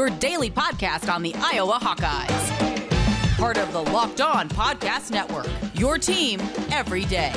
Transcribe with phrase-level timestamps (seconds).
[0.00, 3.36] your daily podcast on the Iowa Hawkeyes.
[3.36, 7.30] Part of the Locked On Podcast Network, your team every day.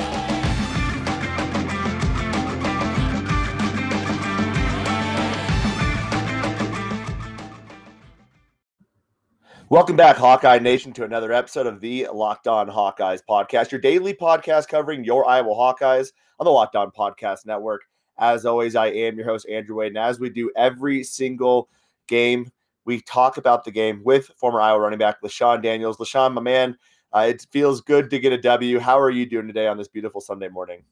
[9.68, 14.14] Welcome back, Hawkeye Nation, to another episode of the Locked On Hawkeyes podcast, your daily
[14.14, 17.82] podcast covering your Iowa Hawkeyes on the Locked On Podcast Network.
[18.18, 19.88] As always, I am your host, Andrew Wade.
[19.88, 21.68] And as we do every single
[22.06, 22.50] game,
[22.84, 25.96] we talk about the game with former Iowa running back LeShun Daniels.
[25.96, 26.76] LeShun, my man,
[27.12, 28.78] uh, it feels good to get a W.
[28.78, 30.82] How are you doing today on this beautiful Sunday morning?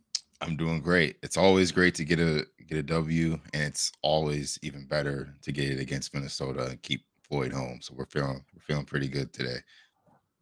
[0.41, 1.17] I'm doing great.
[1.23, 5.53] It's always great to get a get a W, and it's always even better to
[5.53, 7.79] get it against Minnesota and keep Floyd home.
[7.81, 9.59] So we're feeling we're feeling pretty good today.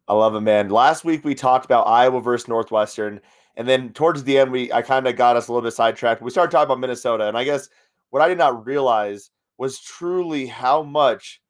[0.07, 0.69] I love it, man.
[0.69, 3.21] Last week we talked about Iowa versus Northwestern,
[3.55, 6.21] and then towards the end we I kind of got us a little bit sidetracked.
[6.21, 7.69] We started talking about Minnesota, and I guess
[8.09, 11.40] what I did not realize was truly how much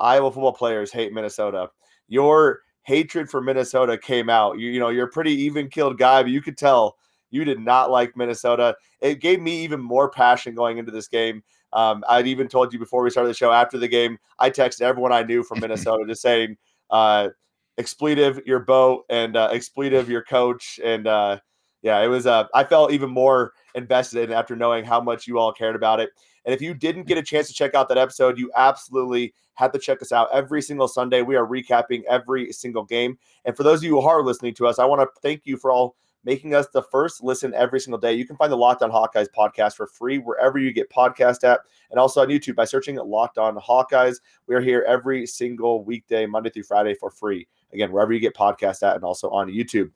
[0.00, 1.70] Iowa football players hate Minnesota.
[2.08, 4.58] Your hatred for Minnesota came out.
[4.58, 6.96] You, you know, you're a pretty even killed guy, but you could tell
[7.30, 8.76] you did not like Minnesota.
[9.00, 11.42] It gave me even more passion going into this game.
[11.72, 13.52] Um, I'd even told you before we started the show.
[13.52, 16.56] After the game, I texted everyone I knew from Minnesota just saying,
[16.90, 17.28] uh,
[17.76, 21.40] "Expletive your boat and uh, expletive your coach." And uh,
[21.82, 22.26] yeah, it was.
[22.26, 26.00] Uh, I felt even more invested in after knowing how much you all cared about
[26.00, 26.10] it.
[26.44, 29.72] And if you didn't get a chance to check out that episode, you absolutely have
[29.72, 31.22] to check us out every single Sunday.
[31.22, 33.18] We are recapping every single game.
[33.44, 35.56] And for those of you who are listening to us, I want to thank you
[35.56, 38.12] for all making us the first listen every single day.
[38.12, 41.60] You can find the Locked On Hawkeyes podcast for free wherever you get podcast at,
[41.90, 44.16] and also on YouTube by searching Locked On Hawkeyes.
[44.46, 47.46] We are here every single weekday, Monday through Friday, for free.
[47.72, 49.90] Again, wherever you get podcast at, and also on YouTube.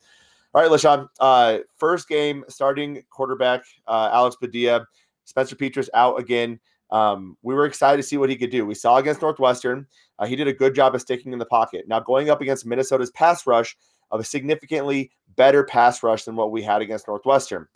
[0.53, 1.07] All right, LeShun.
[1.19, 4.85] Uh, first game, starting quarterback uh, Alex Padilla,
[5.25, 6.59] Spencer Petras out again.
[6.91, 8.65] Um, we were excited to see what he could do.
[8.65, 9.87] We saw against Northwestern,
[10.19, 11.87] uh, he did a good job of sticking in the pocket.
[11.87, 13.75] Now going up against Minnesota's pass rush,
[14.11, 17.67] of a significantly better pass rush than what we had against Northwestern.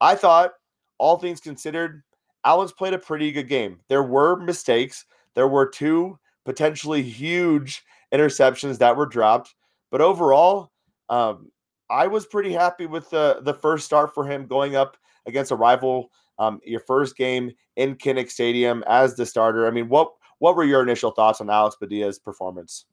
[0.00, 0.52] I thought,
[0.96, 2.02] all things considered,
[2.44, 3.80] Alex played a pretty good game.
[3.88, 5.04] There were mistakes.
[5.34, 9.54] There were two potentially huge interceptions that were dropped,
[9.90, 10.72] but overall,
[11.10, 11.50] um,
[11.90, 15.56] I was pretty happy with the the first start for him going up against a
[15.56, 16.10] rival.
[16.38, 19.66] Um, your first game in Kinnick Stadium as the starter.
[19.66, 22.84] I mean, what what were your initial thoughts on Alex Padilla's performance?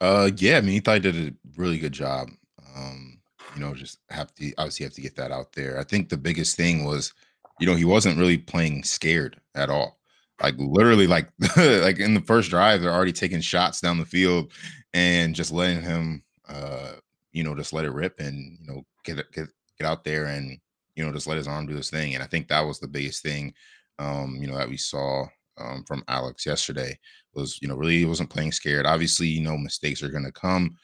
[0.00, 2.28] Uh, yeah, I mean, he thought he did a really good job.
[2.74, 3.20] Um,
[3.54, 5.78] you know, just have to obviously have to get that out there.
[5.78, 7.12] I think the biggest thing was,
[7.58, 9.98] you know, he wasn't really playing scared at all.
[10.42, 14.52] Like literally, like like in the first drive, they're already taking shots down the field
[14.94, 16.92] and just letting him, uh,
[17.32, 19.48] you know, just let it rip and you know get get
[19.78, 20.58] get out there and
[20.94, 22.14] you know just let his arm do his thing.
[22.14, 23.54] And I think that was the biggest thing,
[23.98, 25.26] um, you know, that we saw
[25.58, 26.98] um, from Alex yesterday
[27.34, 28.86] was you know really he wasn't playing scared.
[28.86, 30.76] Obviously, you know mistakes are going to come,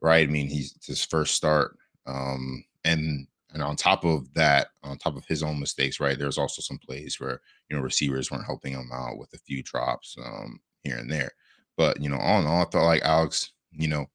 [0.00, 0.28] right?
[0.28, 1.76] I mean he's his first start,
[2.06, 6.18] um, and and on top of that, on top of his own mistakes, right?
[6.18, 9.62] There's also some plays where you know receivers weren't helping him out with a few
[9.62, 11.30] drops um, here and there.
[11.76, 14.06] But you know, all in all, I felt like Alex, you know,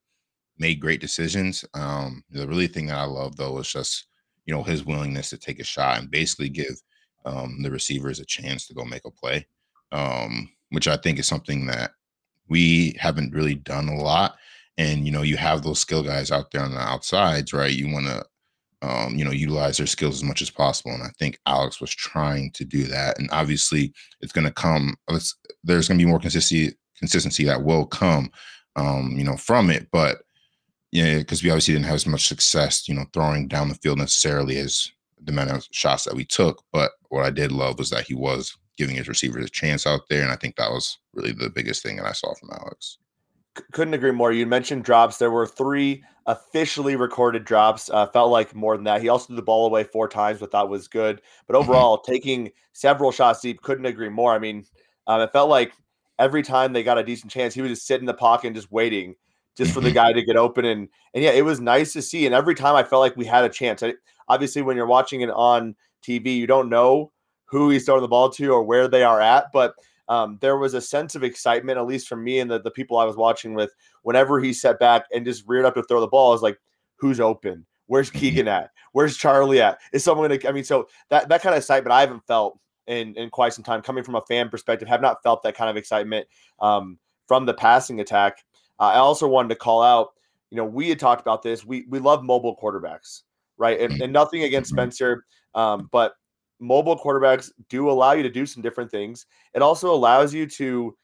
[0.58, 1.66] made great decisions.
[1.74, 4.08] Um, the really thing that I love though is just
[4.46, 6.82] you know his willingness to take a shot and basically give
[7.26, 9.46] um, the receivers a chance to go make a play
[9.94, 11.92] um, which I think is something that
[12.50, 14.36] we haven't really done a lot.
[14.78, 17.72] And you know, you have those skill guys out there on the outsides, right?
[17.72, 18.26] You want to,
[18.82, 20.92] um, you know, utilize their skills as much as possible.
[20.92, 23.20] And I think Alex was trying to do that.
[23.20, 24.96] And obviously, it's going to come.
[25.64, 28.32] there's going to be more consistency consistency that will come,
[28.76, 29.88] um, you know, from it.
[29.92, 30.24] But
[30.94, 33.98] yeah, because we obviously didn't have as much success, you know, throwing down the field
[33.98, 36.64] necessarily as the amount of shots that we took.
[36.72, 40.02] But what I did love was that he was giving his receivers a chance out
[40.08, 40.22] there.
[40.22, 43.00] And I think that was really the biggest thing that I saw from Alex.
[43.72, 44.32] Couldn't agree more.
[44.32, 45.18] You mentioned drops.
[45.18, 47.90] There were three officially recorded drops.
[47.90, 49.02] Uh, felt like more than that.
[49.02, 51.24] He also threw the ball away four times, but that was good.
[51.48, 51.72] But mm-hmm.
[51.72, 52.12] overall, mm-hmm.
[52.12, 54.34] taking several shots deep, couldn't agree more.
[54.34, 54.64] I mean,
[55.08, 55.74] um, it felt like
[56.20, 58.56] every time they got a decent chance, he would just sit in the pocket and
[58.56, 59.16] just waiting,
[59.56, 59.96] just for the mm-hmm.
[59.96, 60.66] guy to get open.
[60.66, 62.26] And and yeah, it was nice to see.
[62.26, 63.84] And every time I felt like we had a chance.
[63.84, 63.94] I,
[64.28, 67.12] obviously, when you're watching it on TV, you don't know
[67.46, 69.52] who he's throwing the ball to or where they are at.
[69.54, 69.76] But
[70.10, 72.98] um, there was a sense of excitement, at least from me and the, the people
[72.98, 73.72] I was watching with,
[74.02, 76.32] whenever he set back and just reared up to throw the ball.
[76.32, 76.60] I was like,
[76.98, 77.66] who's open?
[77.88, 78.20] Where's mm-hmm.
[78.20, 78.72] Keegan at?
[78.94, 79.80] Where's Charlie at?
[79.92, 80.40] Is someone gonna?
[80.48, 83.64] I mean, so that that kind of excitement I haven't felt in in quite some
[83.64, 83.82] time.
[83.82, 86.28] Coming from a fan perspective, have not felt that kind of excitement
[86.60, 88.38] um, from the passing attack.
[88.80, 90.10] Uh, I also wanted to call out.
[90.50, 91.66] You know, we had talked about this.
[91.66, 93.24] We we love mobile quarterbacks,
[93.58, 93.80] right?
[93.80, 94.82] And, and nothing against mm-hmm.
[94.82, 95.26] Spencer,
[95.56, 96.14] um, but
[96.60, 99.26] mobile quarterbacks do allow you to do some different things.
[99.54, 100.96] It also allows you to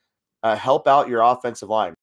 [0.42, 1.94] uh, help out your offensive line.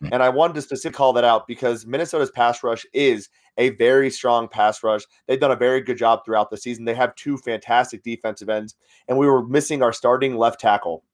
[0.00, 0.08] Hmm.
[0.12, 3.28] And I wanted to specifically call that out because Minnesota's pass rush is
[3.58, 5.02] a very strong pass rush.
[5.26, 6.84] They've done a very good job throughout the season.
[6.84, 8.74] They have two fantastic defensive ends,
[9.08, 11.04] and we were missing our starting left tackle.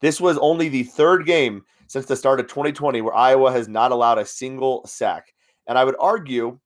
[0.00, 3.92] This was only the third game since the start of 2020 where Iowa has not
[3.92, 5.34] allowed a single sack.
[5.66, 6.58] And I would argue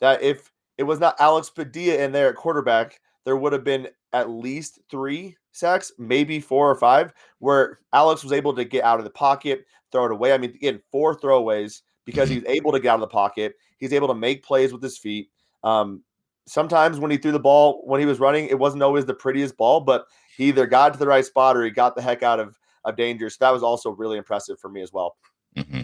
[0.00, 3.86] that if it was not Alex Padilla in there at quarterback, there would have been
[4.12, 8.98] at least three sacks, maybe four or five, where Alex was able to get out
[8.98, 10.32] of the pocket, throw it away.
[10.32, 13.54] I mean, again, four throwaways because he's able to get out of the pocket.
[13.78, 15.28] He's able to make plays with his feet.
[15.62, 16.02] Um,
[16.48, 19.56] sometimes when he threw the ball when he was running, it wasn't always the prettiest
[19.56, 20.06] ball, but
[20.36, 22.96] he either got to the right spot or he got the heck out of of
[22.96, 23.30] danger.
[23.30, 25.16] So that was also really impressive for me as well.
[25.56, 25.82] Mm-hmm.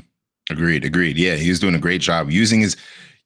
[0.50, 0.85] Agreed.
[0.85, 1.17] Agreed.
[1.17, 2.76] Yeah, he was doing a great job using his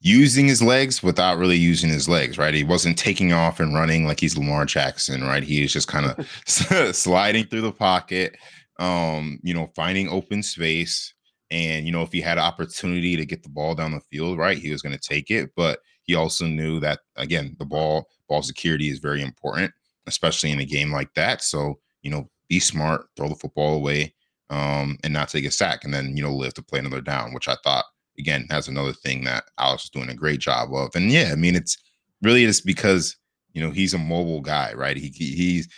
[0.05, 2.53] using his legs without really using his legs, right?
[2.53, 5.43] He wasn't taking off and running like he's Lamar Jackson, right?
[5.43, 6.29] He is just kind of
[6.95, 8.37] sliding through the pocket,
[8.79, 11.15] um, you know, finding open space.
[11.51, 14.37] And, you know, if he had an opportunity to get the ball down the field,
[14.37, 15.51] right, he was going to take it.
[15.57, 19.73] But he also knew that, again, the ball, ball security is very important,
[20.07, 21.43] especially in a game like that.
[21.43, 24.15] So, you know, be smart, throw the football away,
[24.51, 27.33] um, and not take a sack, and then, you know, live to play another down,
[27.33, 27.85] which I thought
[28.19, 30.95] again, that's another thing that Alex is doing a great job of.
[30.95, 31.77] And yeah, I mean, it's
[32.23, 33.17] really just because
[33.53, 34.97] you know he's a mobile guy, right?
[34.97, 35.69] He, he he's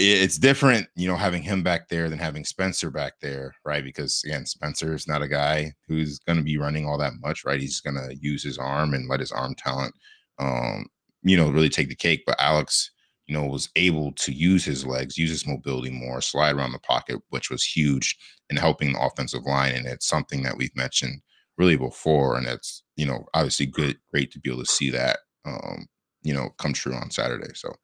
[0.00, 3.82] it's different, you know, having him back there than having Spencer back there, right?
[3.82, 7.44] Because again, Spencer is not a guy who's going to be running all that much,
[7.44, 7.60] right?
[7.60, 9.92] He's going to use his arm and let his arm talent,
[10.38, 10.86] um,
[11.22, 12.22] you know, really take the cake.
[12.26, 12.92] But Alex,
[13.28, 16.78] you know, was able to use his legs, use his mobility more, slide around the
[16.80, 18.16] pocket, which was huge
[18.48, 19.74] in helping the offensive line.
[19.74, 21.20] And it's something that we've mentioned
[21.58, 25.18] really before, and it's you know obviously good, great to be able to see that
[25.44, 25.86] um,
[26.22, 27.52] you know come true on Saturday.
[27.54, 27.74] So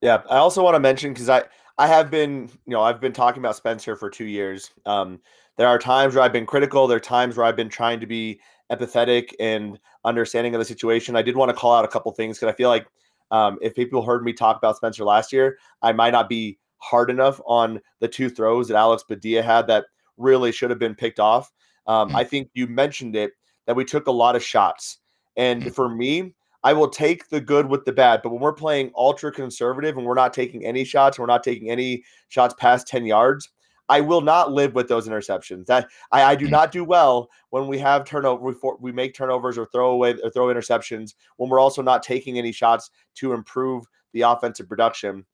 [0.00, 1.44] yeah, I also want to mention because I
[1.78, 4.70] I have been you know I've been talking about Spencer for two years.
[4.86, 5.20] Um,
[5.56, 6.88] there are times where I've been critical.
[6.88, 8.40] There are times where I've been trying to be
[8.72, 11.16] empathetic and understanding of the situation.
[11.16, 12.86] I did want to call out a couple things because I feel like
[13.30, 17.10] um, if people heard me talk about Spencer last year, I might not be hard
[17.10, 19.86] enough on the two throws that Alex Padilla had that
[20.16, 21.52] really should have been picked off.
[21.86, 23.32] Um, mm I think you mentioned it
[23.66, 24.98] that we took a lot of shots.
[25.36, 28.20] And mm for me, I will take the good with the bad.
[28.22, 31.70] But when we're playing ultra conservative and we're not taking any shots, we're not taking
[31.70, 33.48] any shots past 10 yards,
[33.90, 35.66] I will not live with those interceptions.
[35.66, 38.92] That I, I do mm not do well when we have turnover, we, for, we
[38.92, 42.90] make turnovers or throw away or throw interceptions when we're also not taking any shots
[43.16, 45.26] to improve the offensive production.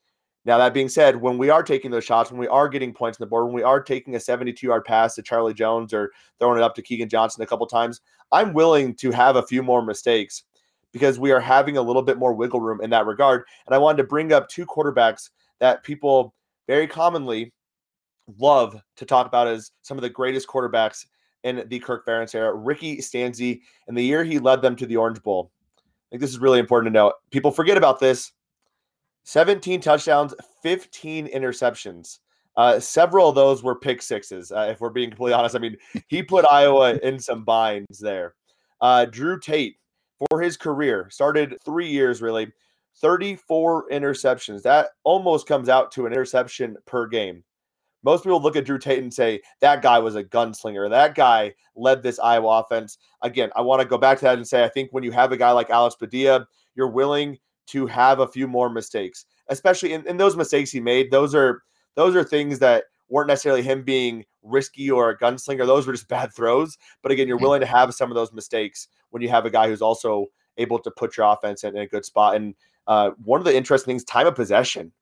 [0.47, 3.21] Now, that being said, when we are taking those shots, when we are getting points
[3.21, 6.13] on the board, when we are taking a 72 yard pass to Charlie Jones or
[6.39, 8.01] throwing it up to Keegan Johnson a couple times,
[8.33, 10.45] I'm willing to have a few more mistakes
[10.93, 13.45] because we are having a little bit more wiggle room in that regard.
[13.67, 15.31] And I wanted to bring up two quarterbacks
[15.61, 16.35] that people
[16.67, 17.53] very commonly
[18.39, 21.07] love to talk about as some of the greatest quarterbacks
[21.45, 22.55] in the Kirk Ferentz era.
[22.55, 25.53] Ricky Stanzi, in the year he led them to the Orange Bowl.
[25.79, 25.81] I
[26.11, 27.15] think this is really important to note.
[27.31, 28.33] People forget about this.
[29.25, 32.21] 17 touchdowns, 15 interceptions.
[32.57, 35.57] Uh, several of those were pick sixes, uh, if we're being completely honest.
[35.57, 35.77] I mean,
[36.07, 38.35] he put Iowa in some binds there.
[38.81, 39.77] Uh, Drew Tate,
[40.31, 42.51] for his career, started three years really,
[42.97, 44.63] 34 interceptions.
[44.63, 47.45] That almost comes out to an interception per game.
[48.07, 50.89] Most people look at Drew Tate and say, that guy was a gunslinger.
[50.89, 52.99] That guy led this Iowa offense.
[53.23, 55.33] Again, I want to go back to that and say, I think when you have
[55.33, 56.47] a guy like Alex Padilla,
[56.77, 57.37] you're willing
[57.67, 61.11] to have a few more mistakes, especially in, in those mistakes he made.
[61.11, 61.65] Those are
[61.97, 65.67] those are things that weren't necessarily him being risky or a gunslinger.
[65.67, 66.79] Those were just bad throws.
[67.03, 69.67] But again, you're willing to have some of those mistakes when you have a guy
[69.67, 70.27] who's also
[70.59, 72.37] able to put your offense in, in a good spot.
[72.37, 72.55] And
[72.87, 74.93] uh, one of the interesting things, time of possession.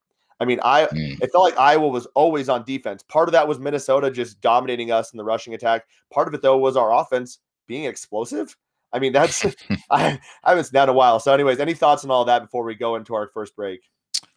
[0.41, 1.21] I mean, I mm.
[1.21, 3.03] it felt like Iowa was always on defense.
[3.03, 5.87] Part of that was Minnesota just dominating us in the rushing attack.
[6.13, 8.57] Part of it though was our offense being explosive.
[8.93, 9.45] I mean, that's
[9.91, 11.21] I, I haven't seen that in a while.
[11.21, 13.81] So, anyways, any thoughts on all that before we go into our first break?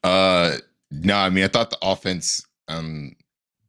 [0.04, 0.58] Uh,
[0.92, 3.16] no, I mean, I thought the offense um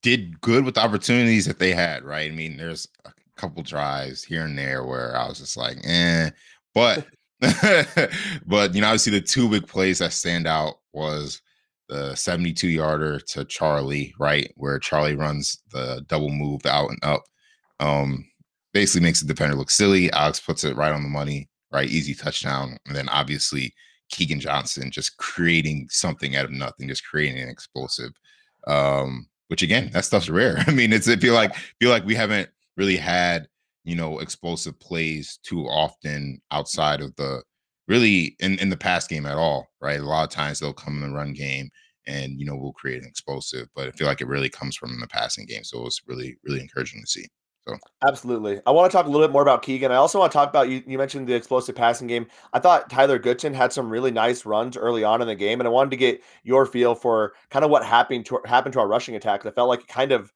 [0.03, 2.05] did good with the opportunities that they had.
[2.05, 2.31] Right.
[2.31, 6.31] I mean, there's a couple drives here and there where I was just like, eh,
[6.75, 7.07] but.
[8.47, 11.41] but you know, obviously the two big plays that stand out was
[11.89, 14.53] the 72 yarder to Charlie, right?
[14.57, 17.25] Where Charlie runs the double move out and up.
[17.81, 18.27] Um,
[18.73, 20.13] basically makes the defender look silly.
[20.13, 21.89] Alex puts it right on the money, right?
[21.89, 22.77] Easy touchdown.
[22.87, 23.75] And then obviously
[24.11, 28.13] Keegan Johnson just creating something out of nothing, just creating an explosive.
[28.67, 30.59] Um, which again, that stuff's rare.
[30.67, 33.49] I mean, it's I feel like feel like we haven't really had,
[33.85, 37.43] you know, explosive plays too often outside of the
[37.89, 39.99] really in, in the past game at all, right?
[39.99, 41.71] A lot of times they'll come in the run game
[42.07, 43.69] and you know we'll create an explosive.
[43.75, 46.61] But I feel like it really comes from the passing game, so it's really really
[46.61, 47.27] encouraging to see.
[47.67, 47.77] So
[48.07, 49.93] absolutely, I want to talk a little bit more about Keegan.
[49.93, 50.83] I also want to talk about you.
[50.87, 52.27] You mentioned the explosive passing game.
[52.53, 55.69] I thought Tyler Goodson had some really nice runs early on in the game, and
[55.69, 58.89] I wanted to get your feel for kind of what happened to happened to our
[58.89, 59.45] rushing attack.
[59.45, 60.33] I felt like it kind of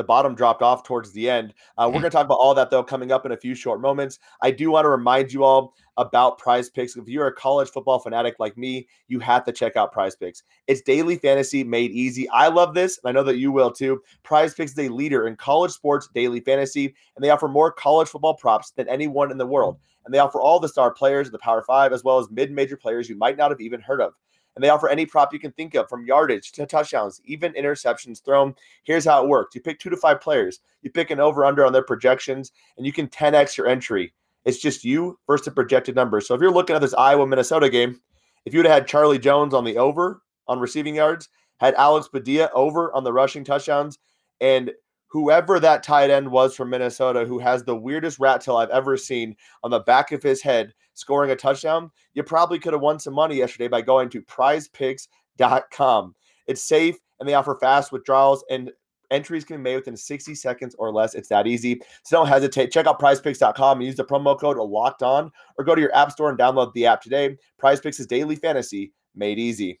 [0.00, 1.52] the bottom dropped off towards the end.
[1.76, 2.00] Uh, we're mm.
[2.00, 4.18] going to talk about all that though coming up in a few short moments.
[4.40, 6.96] I do want to remind you all about Prize Picks.
[6.96, 10.42] If you're a college football fanatic like me, you have to check out Prize Picks.
[10.66, 12.26] It's daily fantasy made easy.
[12.30, 14.00] I love this, and I know that you will too.
[14.22, 18.08] Prize Picks is a leader in college sports daily fantasy, and they offer more college
[18.08, 19.78] football props than anyone in the world.
[20.06, 22.78] And they offer all the star players of the Power Five, as well as mid-major
[22.78, 24.14] players you might not have even heard of
[24.54, 28.22] and they offer any prop you can think of from yardage to touchdowns, even interceptions
[28.24, 28.54] thrown.
[28.82, 31.64] Here's how it works you pick two to five players, you pick an over under
[31.64, 34.12] on their projections, and you can 10x your entry.
[34.44, 36.26] It's just you versus the projected numbers.
[36.26, 38.00] So if you're looking at this Iowa Minnesota game,
[38.44, 41.28] if you would have had Charlie Jones on the over on receiving yards,
[41.58, 43.98] had Alex Padilla over on the rushing touchdowns,
[44.40, 44.72] and
[45.10, 48.96] whoever that tight end was from Minnesota who has the weirdest rat tail I've ever
[48.96, 52.98] seen on the back of his head scoring a touchdown, you probably could have won
[52.98, 56.14] some money yesterday by going to prizepicks.com.
[56.46, 58.70] It's safe and they offer fast withdrawals and
[59.10, 61.14] entries can be made within 60 seconds or less.
[61.14, 61.80] It's that easy.
[62.04, 62.70] So don't hesitate.
[62.70, 66.12] Check out prizepicks.com and use the promo code locked on or go to your app
[66.12, 67.36] store and download the app today.
[67.58, 69.80] Prize Picks is daily fantasy made easy.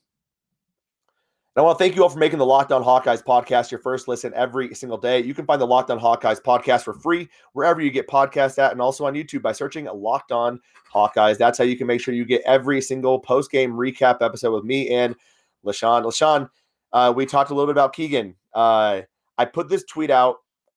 [1.60, 4.08] I want to thank you all for making the Locked On Hawkeyes podcast your first
[4.08, 5.20] listen every single day.
[5.22, 8.72] You can find the Locked On Hawkeyes podcast for free wherever you get podcasts at,
[8.72, 10.58] and also on YouTube by searching Locked On
[10.90, 11.36] Hawkeyes.
[11.36, 14.64] That's how you can make sure you get every single post game recap episode with
[14.64, 15.14] me and
[15.62, 16.02] LeShun.
[16.02, 16.48] LeShun,
[16.94, 18.36] uh, we talked a little bit about Keegan.
[18.54, 19.02] Uh,
[19.36, 20.36] I put this tweet out.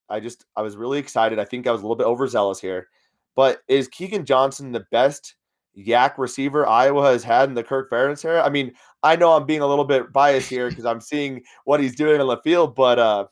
[0.09, 1.39] I just I was really excited.
[1.39, 2.89] I think I was a little bit overzealous here,
[3.37, 5.35] but is Keegan Johnson the best
[5.77, 8.43] YAC receiver Iowa has had in the Kirk Ferentz era?
[8.43, 11.79] I mean, I know I'm being a little bit biased here because I'm seeing what
[11.79, 13.25] he's doing on the field, but uh,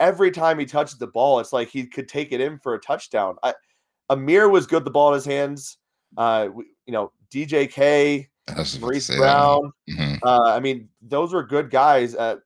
[0.00, 2.80] every time he touches the ball, it's like he could take it in for a
[2.80, 3.36] touchdown.
[3.42, 3.54] I,
[4.10, 5.78] Ihmir was good the ball in his hands.
[6.16, 6.48] Uh,
[6.86, 8.28] you know, DJK,
[8.80, 9.72] Maurice Brown.
[9.90, 10.14] Mm-hmm.
[10.22, 12.14] Uh, I mean, those were good guys.
[12.14, 12.36] Uh,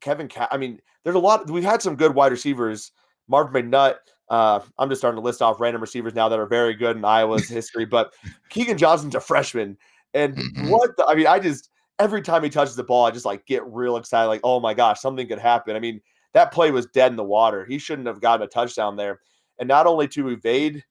[0.00, 1.50] Kevin, Ca- I mean, there's a lot.
[1.50, 2.92] We've had some good wide receivers.
[3.28, 3.96] Marvin McNutt.
[4.34, 7.04] Uh, I'm just starting to list off random receivers now that are very good in
[7.04, 7.84] Iowa's history.
[7.84, 8.12] But
[8.50, 9.78] Keegan Johnson's a freshman,
[10.12, 10.70] and mm-hmm.
[10.70, 13.46] what the, I mean, I just every time he touches the ball, I just like
[13.46, 14.26] get real excited.
[14.26, 15.76] Like, oh my gosh, something could happen.
[15.76, 16.00] I mean,
[16.32, 17.64] that play was dead in the water.
[17.64, 19.20] He shouldn't have gotten a touchdown there.
[19.60, 20.82] And not only to evade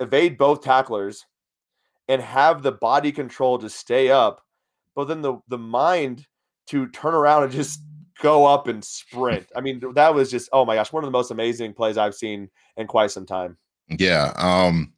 [0.00, 1.26] evade both tacklers
[2.08, 4.40] and have the body control to stay up,
[4.94, 6.26] but then the the mind
[6.68, 7.82] to turn around and just
[8.22, 9.50] go up and sprint.
[9.54, 12.14] I mean, that was just oh my gosh, one of the most amazing plays I've
[12.14, 13.58] seen in quite some time.
[13.88, 14.32] Yeah.
[14.36, 14.94] Um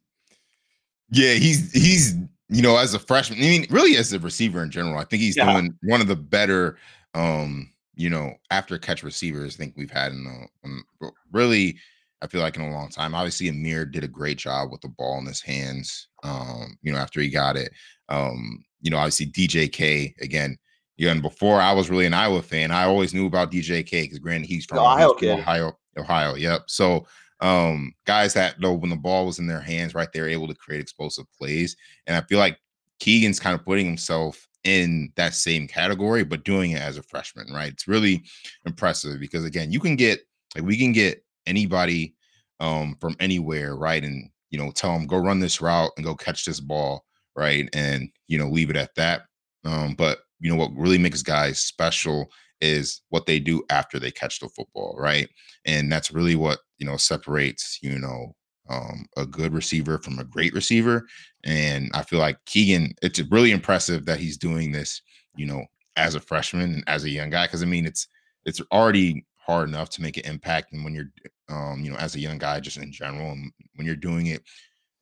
[1.09, 2.15] yeah, he's he's
[2.47, 5.21] you know, as a freshman, I mean, really as a receiver in general, I think
[5.21, 5.51] he's yeah.
[5.51, 6.77] doing one of the better,
[7.15, 10.85] um, you know, after catch receivers I think we've had in the um,
[11.31, 11.77] really,
[12.21, 13.15] I feel like in a long time.
[13.15, 16.99] Obviously, Ihmir did a great job with the ball in his hands, um, you know,
[16.99, 17.71] after he got it.
[18.09, 20.57] Um, you know, obviously DJK again.
[20.97, 24.19] Yeah, and before I was really an Iowa fan, I always knew about DJK because
[24.19, 26.35] granted he's from Ohio, he's from Ohio, Ohio.
[26.35, 26.63] Yep.
[26.67, 27.05] So
[27.41, 30.55] um, guys that though when the ball was in their hands, right, they're able to
[30.55, 31.75] create explosive plays.
[32.07, 32.59] And I feel like
[32.99, 37.53] Keegan's kind of putting himself in that same category, but doing it as a freshman,
[37.53, 37.71] right?
[37.71, 38.23] It's really
[38.65, 40.21] impressive because again, you can get
[40.55, 42.15] like we can get anybody
[42.59, 44.03] um from anywhere, right?
[44.03, 47.69] And you know, tell them go run this route and go catch this ball, right?
[47.73, 49.23] And you know, leave it at that.
[49.65, 52.27] Um, but you know what really makes guys special
[52.61, 55.29] is what they do after they catch the football, right?
[55.65, 58.35] And that's really what you know separates you know
[58.69, 61.05] um, a good receiver from a great receiver.
[61.43, 65.01] And I feel like Keegan, it's really impressive that he's doing this,
[65.35, 65.63] you know,
[65.95, 67.45] as a freshman and as a young guy.
[67.45, 68.07] Because I mean, it's
[68.45, 71.11] it's already hard enough to make an impact, and when you're,
[71.49, 74.43] um, you know, as a young guy, just in general, and when you're doing it,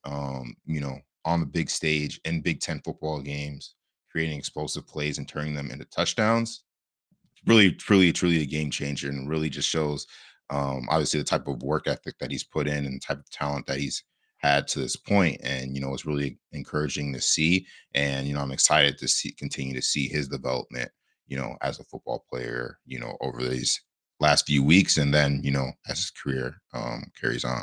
[0.04, 3.74] um, you know, on the big stage in Big Ten football games,
[4.14, 6.62] creating explosive plays and turning them into touchdowns,
[7.46, 10.06] really, truly, truly a game changer, and really just shows
[10.50, 13.66] um, obviously the type of work ethic that he's put in and type of talent
[13.66, 14.04] that he's
[14.38, 18.40] had to this point and you know it's really encouraging to see and you know
[18.40, 20.90] i'm excited to see continue to see his development
[21.26, 23.82] you know as a football player you know over these
[24.20, 27.62] last few weeks and then you know as his career um carries on.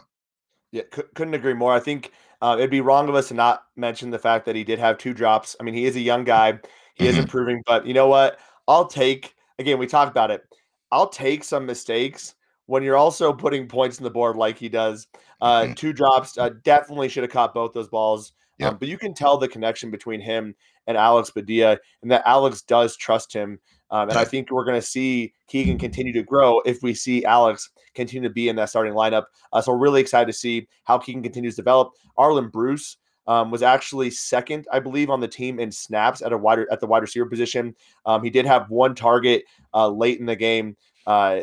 [0.72, 1.74] Yeah c- couldn't agree more.
[1.74, 2.12] I think
[2.42, 4.98] uh, it'd be wrong of us to not mention the fact that he did have
[4.98, 7.06] two drops i mean he is a young guy he mm-hmm.
[7.06, 10.44] is improving but you know what i'll take again we talked about it
[10.92, 12.36] i'll take some mistakes
[12.72, 15.08] when you're also putting points in the board like he does.
[15.42, 15.74] Uh, mm-hmm.
[15.74, 18.32] Two drops, uh, definitely should have caught both those balls.
[18.62, 18.74] Yep.
[18.74, 20.56] Um, but you can tell the connection between him
[20.88, 23.60] and Alex Padilla, and that Alex does trust him.
[23.90, 27.26] Um, and I think we're going to see Keegan continue to grow if we see
[27.26, 29.26] Alex continue to be in that starting lineup.
[29.52, 31.92] Uh, so we're really excited to see how Keegan continues to develop.
[32.18, 36.38] Arland Bruce um, was actually second, I believe, on the team in snaps at a
[36.38, 37.76] wider at the wide receiver position.
[38.06, 40.78] Um, he did have one target uh, late in the game.
[41.06, 41.42] Uh,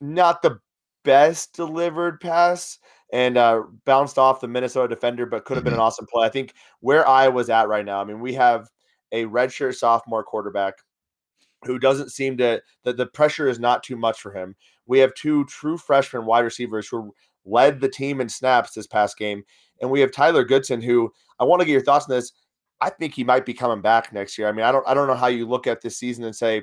[0.00, 0.60] not the
[1.02, 2.78] best delivered pass
[3.12, 5.86] and uh, bounced off the Minnesota defender, but could have been an mm-hmm.
[5.86, 6.26] awesome play.
[6.26, 8.68] I think where Iowa's at right now, I mean, we have
[9.12, 10.74] a redshirt sophomore quarterback
[11.64, 14.56] who doesn't seem to that the pressure is not too much for him.
[14.86, 19.16] We have two true freshman wide receivers who led the team in snaps this past
[19.16, 19.44] game,
[19.80, 22.32] and we have Tyler Goodson, who I want to get your thoughts on this.
[22.80, 24.48] I think he might be coming back next year.
[24.48, 26.62] I mean, I don't I don't know how you look at this season and say,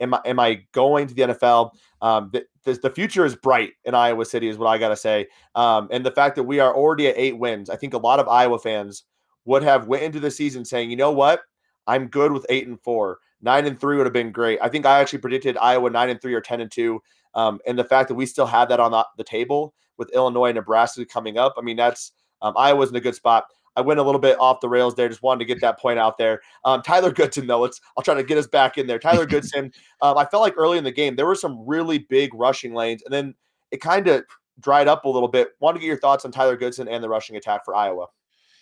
[0.00, 1.72] am I am I going to the NFL?
[2.00, 5.28] Um, the, the, the future is bright in Iowa City, is what I gotta say.
[5.54, 8.20] Um, and the fact that we are already at eight wins, I think a lot
[8.20, 9.04] of Iowa fans
[9.44, 11.42] would have went into the season saying, you know what,
[11.86, 13.18] I'm good with eight and four.
[13.42, 14.58] Nine and three would have been great.
[14.62, 17.02] I think I actually predicted Iowa nine and three or ten and two.
[17.34, 20.46] Um, and the fact that we still have that on the, the table with Illinois
[20.46, 23.44] and Nebraska coming up, I mean, that's um, Iowa's in a good spot.
[23.76, 25.08] I went a little bit off the rails there.
[25.08, 26.40] Just wanted to get that point out there.
[26.64, 28.98] Um, Tyler Goodson, though, let's I'll try to get us back in there.
[28.98, 32.32] Tyler Goodson, um, I felt like early in the game there were some really big
[32.34, 33.34] rushing lanes, and then
[33.70, 34.24] it kind of
[34.60, 35.50] dried up a little bit.
[35.60, 38.06] Want to get your thoughts on Tyler Goodson and the rushing attack for Iowa?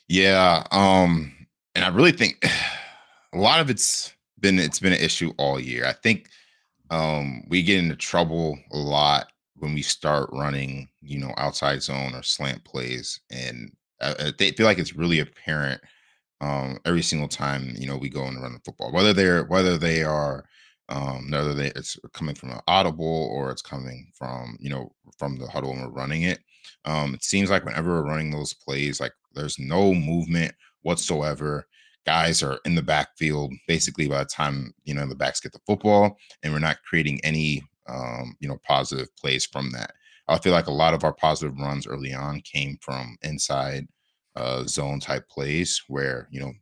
[0.08, 1.32] Yeah, um,
[1.74, 2.44] and I really think
[3.32, 5.86] a lot of it's been it's been an issue all year.
[5.86, 6.28] I think
[6.90, 12.14] um, we get into trouble a lot when we start running, you know, outside zone
[12.14, 15.80] or slant plays, and I, I feel like it's really apparent
[16.40, 19.78] um, every single time you know we go and run the football, whether they're whether
[19.78, 20.44] they are
[20.88, 25.38] um, whether they, it's coming from an audible or it's coming from you know from
[25.38, 26.40] the huddle and we're running it.
[26.84, 31.66] Um, it seems like whenever we're running those plays, like there's no movement whatsoever.
[32.04, 35.60] Guys are in the backfield basically by the time you know the backs get the
[35.66, 39.92] football, and we're not creating any um, you know positive plays from that.
[40.28, 43.86] I feel like a lot of our positive runs early on came from inside
[44.36, 46.52] uh, zone type plays where, you know,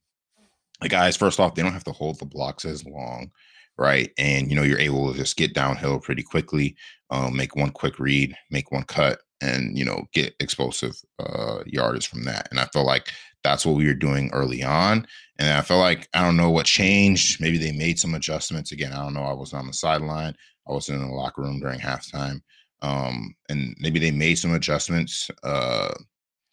[0.81, 3.31] the guys, first off, they don't have to hold the blocks as long,
[3.77, 4.11] right?
[4.19, 6.75] And, you know, you're able to just get downhill pretty quickly,
[7.11, 11.63] um, make one quick read, make one cut, and, you know, get explosive uh,
[12.03, 12.49] from that.
[12.51, 13.09] And I feel like
[13.45, 15.07] that's what we were doing early on.
[15.39, 17.41] And I feel like, I don't know what changed.
[17.41, 18.73] Maybe they made some adjustments.
[18.73, 19.23] Again, I don't know.
[19.23, 20.35] I wasn't on the sideline,
[20.69, 22.41] I wasn't in the locker room during halftime
[22.83, 25.95] um, and maybe they made some adjustments uh,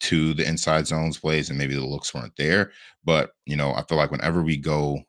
[0.00, 2.72] to the inside zones plays, and maybe the looks weren't there.
[3.04, 5.00] But you know, I feel like whenever we go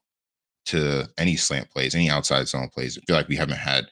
[0.67, 3.85] to any slant plays, any outside zone plays, I feel like we haven't had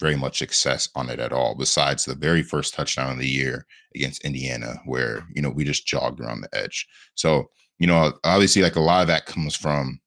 [0.00, 1.54] very much success on it at all.
[1.54, 5.86] Besides the very first touchdown of the year against Indiana, where you know we just
[5.86, 6.86] jogged around the edge.
[7.14, 10.00] So you know, obviously, like a lot of that comes from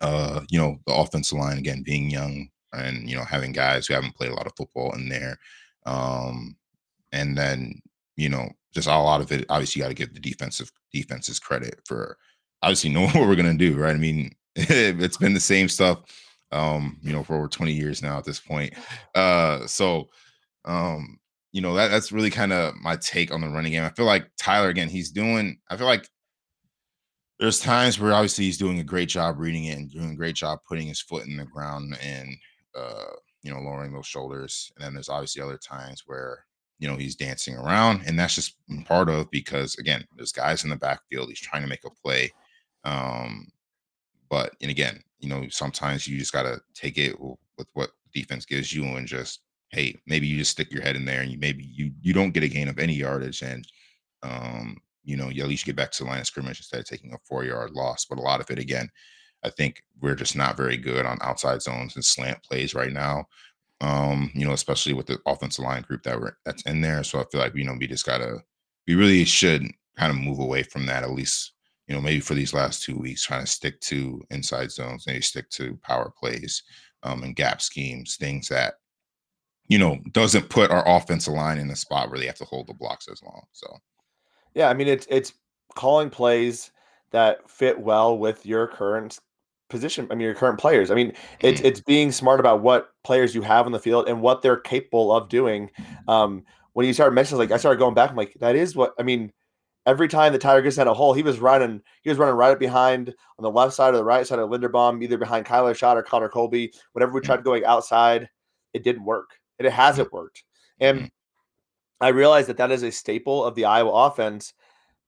[0.00, 3.94] uh, you know the offensive line again being young and you know having guys who
[3.94, 5.38] haven't played a lot of football in there
[5.88, 6.56] um,
[7.12, 7.80] and then,
[8.16, 11.38] you know, just a lot of it, obviously, you got to give the defensive defenses
[11.38, 12.16] credit for
[12.62, 13.94] obviously knowing what we're to do, right?
[13.94, 16.00] I mean, it's been the same stuff,
[16.52, 18.74] um, you know, for over 20 years now at this point.
[19.14, 20.08] Uh, so,
[20.66, 21.18] um,
[21.52, 23.84] you know, that, that's really kind of my take on the running game.
[23.84, 26.06] I feel like Tyler, again, he's doing, I feel like
[27.40, 30.34] there's times where obviously he's doing a great job reading it and doing a great
[30.34, 32.36] job putting his foot in the ground and,
[32.76, 34.72] uh, you know, lowering those shoulders.
[34.76, 36.44] And then there's obviously other times where,
[36.78, 38.02] you know, he's dancing around.
[38.06, 41.28] And that's just part of because again, there's guys in the backfield.
[41.28, 42.32] He's trying to make a play.
[42.84, 43.48] Um,
[44.28, 48.72] but and again, you know, sometimes you just gotta take it with what defense gives
[48.72, 51.64] you and just, hey, maybe you just stick your head in there and you maybe
[51.64, 53.66] you you don't get a gain of any yardage and
[54.22, 56.86] um, you know, you at least get back to the line of scrimmage instead of
[56.86, 58.04] taking a four yard loss.
[58.04, 58.90] But a lot of it again
[59.44, 63.26] I think we're just not very good on outside zones and slant plays right now.
[63.80, 67.04] Um, you know, especially with the offensive line group that we're that's in there.
[67.04, 68.38] So I feel like you know we just gotta
[68.86, 71.52] we really should kind of move away from that at least.
[71.86, 75.22] You know, maybe for these last two weeks, trying to stick to inside zones, maybe
[75.22, 76.62] stick to power plays
[77.02, 78.74] um, and gap schemes, things that
[79.68, 82.66] you know doesn't put our offensive line in a spot where they have to hold
[82.66, 83.42] the blocks as long.
[83.52, 83.78] So,
[84.54, 85.32] yeah, I mean it's it's
[85.76, 86.72] calling plays
[87.10, 89.18] that fit well with your current
[89.68, 90.06] position.
[90.10, 90.90] I mean, your current players.
[90.90, 91.66] I mean, it's mm-hmm.
[91.68, 95.12] it's being smart about what players you have on the field and what they're capable
[95.12, 95.70] of doing.
[96.06, 98.94] Um, when you start mentioning, like I started going back, I'm like, that is what
[98.98, 99.32] I mean.
[99.86, 101.80] Every time the Tigers had a hole, he was running.
[102.02, 104.50] He was running right up behind on the left side or the right side of
[104.50, 106.72] Linderbaum, either behind Kyler Schott or Connor Colby.
[106.92, 107.26] Whenever we mm-hmm.
[107.26, 108.28] tried going outside,
[108.74, 110.44] it didn't work, and it hasn't worked.
[110.80, 111.10] And.
[112.00, 114.54] I realized that that is a staple of the Iowa offense.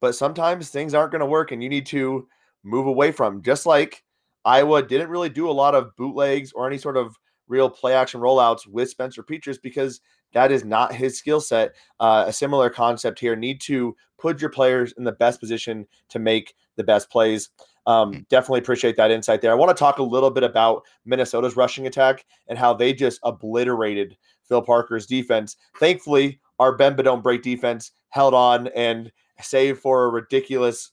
[0.01, 2.27] but sometimes things aren't going to work and you need to
[2.65, 3.43] move away from.
[3.43, 4.03] Just like
[4.45, 7.17] Iowa didn't really do a lot of bootlegs or any sort of
[7.49, 10.01] real play action rollouts with Spencer Petras because
[10.33, 11.75] that is not his skill set.
[11.99, 13.35] Uh, a similar concept here.
[13.35, 17.51] Need to put your players in the best position to make the best plays.
[17.87, 18.21] Um, hmm.
[18.29, 19.51] definitely appreciate that insight there.
[19.51, 23.19] I want to talk a little bit about Minnesota's rushing attack and how they just
[23.25, 25.57] obliterated Phil Parker's defense.
[25.79, 30.93] Thankfully, our bend but don't break defense held on and save for a ridiculous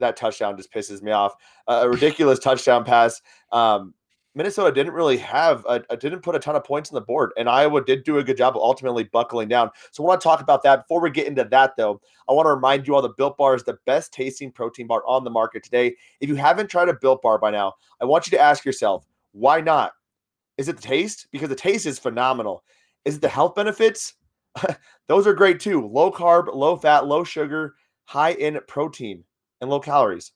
[0.00, 1.34] that touchdown just pisses me off.
[1.66, 3.20] Uh, a ridiculous touchdown pass.
[3.52, 3.94] Um,
[4.34, 7.32] Minnesota didn't really have a, a, didn't put a ton of points on the board,
[7.36, 9.70] and Iowa did do a good job of ultimately buckling down.
[9.90, 10.84] So I want to talk about that.
[10.84, 13.56] Before we get into that, though, I want to remind you all the Built Bar
[13.56, 15.96] is the best tasting protein bar on the market today.
[16.20, 19.04] If you haven't tried a Built Bar by now, I want you to ask yourself,
[19.32, 19.92] why not?
[20.58, 21.26] Is it the taste?
[21.32, 22.62] Because the taste is phenomenal.
[23.04, 24.14] Is it the health benefits?
[25.08, 25.88] Those are great too.
[25.88, 29.24] Low carb, low fat, low sugar, high in protein,
[29.60, 30.32] and low calories.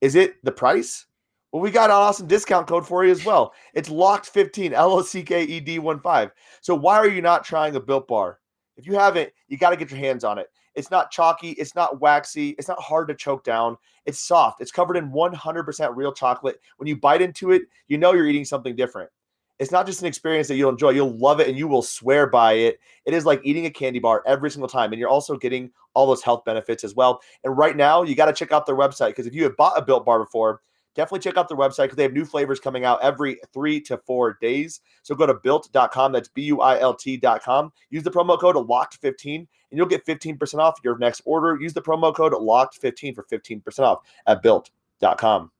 [0.00, 1.06] Is it the price?
[1.52, 3.54] Well, we got an awesome discount code for you as well.
[3.74, 6.30] It's locked 15, L O C K E D 1 5.
[6.60, 8.38] So why are you not trying a built bar?
[8.76, 10.48] If you haven't, you got to get your hands on it.
[10.74, 13.76] It's not chalky, it's not waxy, it's not hard to choke down.
[14.06, 14.60] It's soft.
[14.60, 16.60] It's covered in 100% real chocolate.
[16.76, 19.10] When you bite into it, you know you're eating something different.
[19.58, 22.28] It's not just an experience that you'll enjoy, you'll love it and you will swear
[22.28, 22.78] by it.
[23.04, 24.92] It is like eating a candy bar every single time.
[24.92, 27.20] And you're also getting all those health benefits as well.
[27.42, 29.76] And right now, you got to check out their website because if you have bought
[29.76, 30.60] a built bar before,
[30.94, 33.98] definitely check out their website because they have new flavors coming out every three to
[33.98, 34.80] four days.
[35.02, 36.12] So go to built.com.
[36.12, 37.72] That's B U I L T.com.
[37.90, 41.58] Use the promo code LOCKED15 and you'll get 15% off your next order.
[41.60, 45.50] Use the promo code LOCKED15 for 15% off at built.com.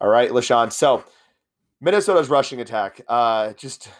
[0.00, 0.72] All right, LeShun.
[0.72, 1.04] So
[1.80, 3.00] Minnesota's rushing attack.
[3.08, 3.90] Uh, just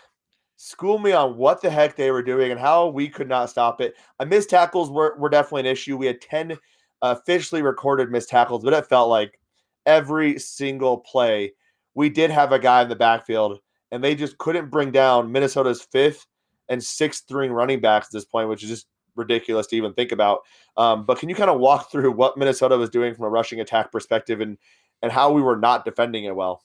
[0.57, 3.81] school me on what the heck they were doing and how we could not stop
[3.81, 3.95] it.
[4.19, 5.97] I missed tackles were, were definitely an issue.
[5.97, 6.57] We had 10
[7.03, 9.39] officially recorded missed tackles, but it felt like
[9.85, 11.53] every single play,
[11.95, 13.59] we did have a guy in the backfield,
[13.93, 16.27] and they just couldn't bring down Minnesota's fifth
[16.69, 20.13] and sixth string running backs at this point, which is just ridiculous to even think
[20.13, 20.41] about.
[20.77, 23.61] Um, but can you kind of walk through what Minnesota was doing from a rushing
[23.61, 24.59] attack perspective and
[25.03, 26.63] and how we were not defending it well?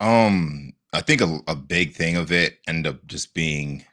[0.00, 3.84] Um, I think a, a big thing of it end up just being,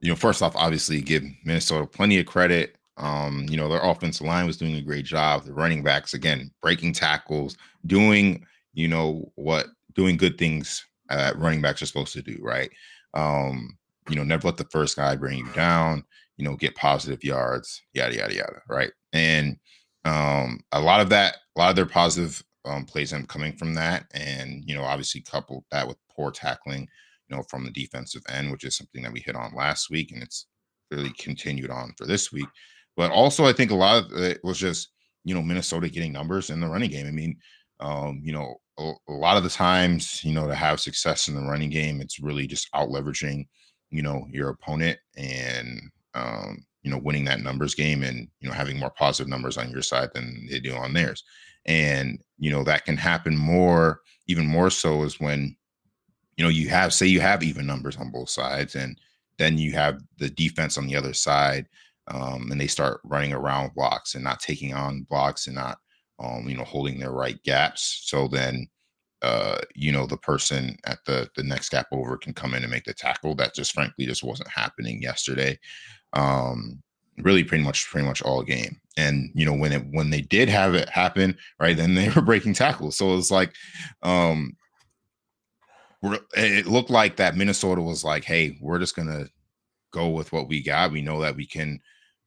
[0.00, 4.26] you know, first off, obviously give Minnesota plenty of credit um, you know, their offensive
[4.26, 5.44] line was doing a great job.
[5.44, 7.56] The running backs, again, breaking tackles,
[7.86, 12.70] doing, you know, what doing good things that running backs are supposed to do, right?
[13.14, 13.78] Um,
[14.10, 16.04] you know, never let the first guy bring you down,
[16.36, 18.90] you know, get positive yards, yada, yada, yada, right?
[19.12, 19.58] And
[20.04, 23.74] um, a lot of that, a lot of their positive um, plays end coming from
[23.74, 24.06] that.
[24.12, 26.88] And, you know, obviously coupled that with poor tackling,
[27.28, 30.12] you know, from the defensive end, which is something that we hit on last week.
[30.12, 30.46] And it's
[30.90, 32.48] really continued on for this week.
[32.96, 34.90] But also, I think a lot of it was just
[35.24, 37.06] you know Minnesota getting numbers in the running game.
[37.06, 37.36] I mean,
[37.80, 41.34] um, you know, a, a, lot of the times, you know, to have success in
[41.34, 43.46] the running game, it's really just out leveraging,
[43.90, 45.80] you know, your opponent and
[46.14, 49.70] um, you know, winning that numbers game and you know having more positive numbers on
[49.70, 51.22] your side than they do on theirs.
[51.68, 55.56] And you know that can happen more, even more so, is when
[56.36, 58.98] you know you have say you have even numbers on both sides, and
[59.38, 61.68] then you have the defense on the other side
[62.10, 65.78] um, and they start running around blocks and not taking on blocks and not
[66.18, 68.02] um, you know holding their right gaps.
[68.04, 68.66] So then
[69.22, 72.70] uh, you know the person at the the next gap over can come in and
[72.70, 75.58] make the tackle that just frankly just wasn't happening yesterday.
[76.14, 76.82] Um,
[77.22, 80.48] really pretty much pretty much all game and you know when it when they did
[80.48, 83.54] have it happen right then they were breaking tackles so it's like
[84.02, 84.56] um
[86.34, 89.26] it looked like that minnesota was like hey we're just gonna
[89.92, 91.80] go with what we got we know that we can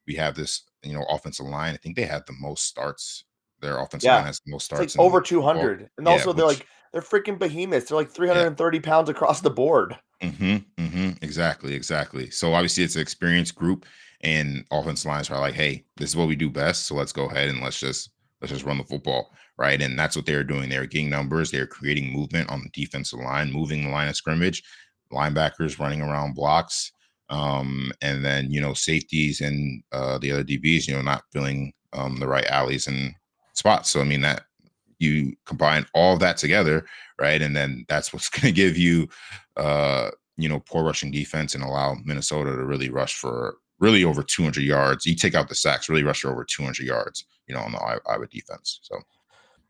[0.08, 1.74] we have this, you know, offensive line.
[1.74, 3.24] I think they have the most starts.
[3.62, 4.18] Their offensive yeah.
[4.18, 4.98] line has the most starts.
[4.98, 5.90] Like over 200.
[5.98, 7.90] and yeah, also, they're like, they're freaking behemoths.
[7.90, 8.82] They're like 330 yeah.
[8.82, 9.98] pounds across the board.
[10.22, 12.30] Mm-hmm, mm-hmm, exactly, exactly.
[12.30, 13.86] So obviously, it's an experienced group,
[14.24, 16.86] and offensive lines are like, "Hey, this is what we do best.
[16.86, 20.16] So let's go ahead and let's just let's just run the football, right?" And that's
[20.16, 20.70] what they're doing.
[20.70, 21.52] They're getting numbers.
[21.52, 24.64] They're creating movement on the defensive line, moving the line of scrimmage,
[25.12, 26.92] linebackers running around blocks,
[27.30, 31.74] um, and then you know safeties and uh, the other DBs, you know, not filling
[31.94, 33.14] um, the right alleys and
[33.54, 33.90] spots.
[33.90, 34.44] So I mean that
[35.00, 36.86] you combine all that together,
[37.20, 39.08] right, and then that's what's going to give you,
[39.58, 44.24] uh, you know, poor rushing defense and allow Minnesota to really rush for really over
[44.24, 45.06] 200 yards.
[45.06, 48.02] You take out the sacks, really rush for over 200 yards, you know, on the
[48.08, 48.80] Iowa defense.
[48.84, 49.00] So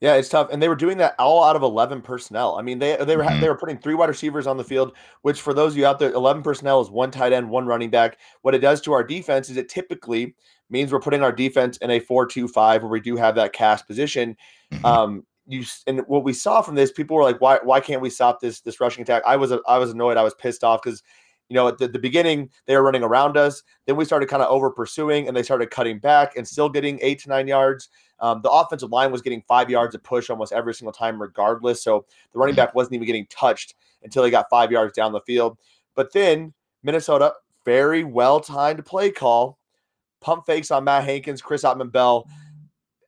[0.02, 2.56] Yeah, it's tough, and they were doing that all out of eleven personnel.
[2.56, 3.40] I mean, they they were mm-hmm.
[3.40, 5.98] they were putting three wide receivers on the field, which for those of you out
[5.98, 8.18] there, eleven personnel is one tight end, one running back.
[8.42, 10.36] What it does to our defense is it typically
[10.70, 14.36] means we're putting our defense in a four-two-five where we do have that cast position.
[14.72, 14.86] Mm-hmm.
[14.86, 18.10] Um, you and what we saw from this, people were like, "Why why can't we
[18.10, 20.18] stop this this rushing attack?" I was I was annoyed.
[20.18, 21.04] I was pissed off because
[21.52, 23.62] you know, at the, the, beginning, they were running around us.
[23.86, 26.98] Then we started kind of over pursuing and they started cutting back and still getting
[27.02, 27.90] eight to nine yards.
[28.22, 31.84] Um, the offensive line was getting five yards of push almost every single time, regardless.
[31.84, 35.20] So the running back wasn't even getting touched until he got five yards down the
[35.20, 35.58] field.
[35.94, 37.34] But then Minnesota,
[37.66, 39.60] very well timed play call,
[40.22, 42.30] pump fakes on Matt Hankins, Chris Autman-Bell,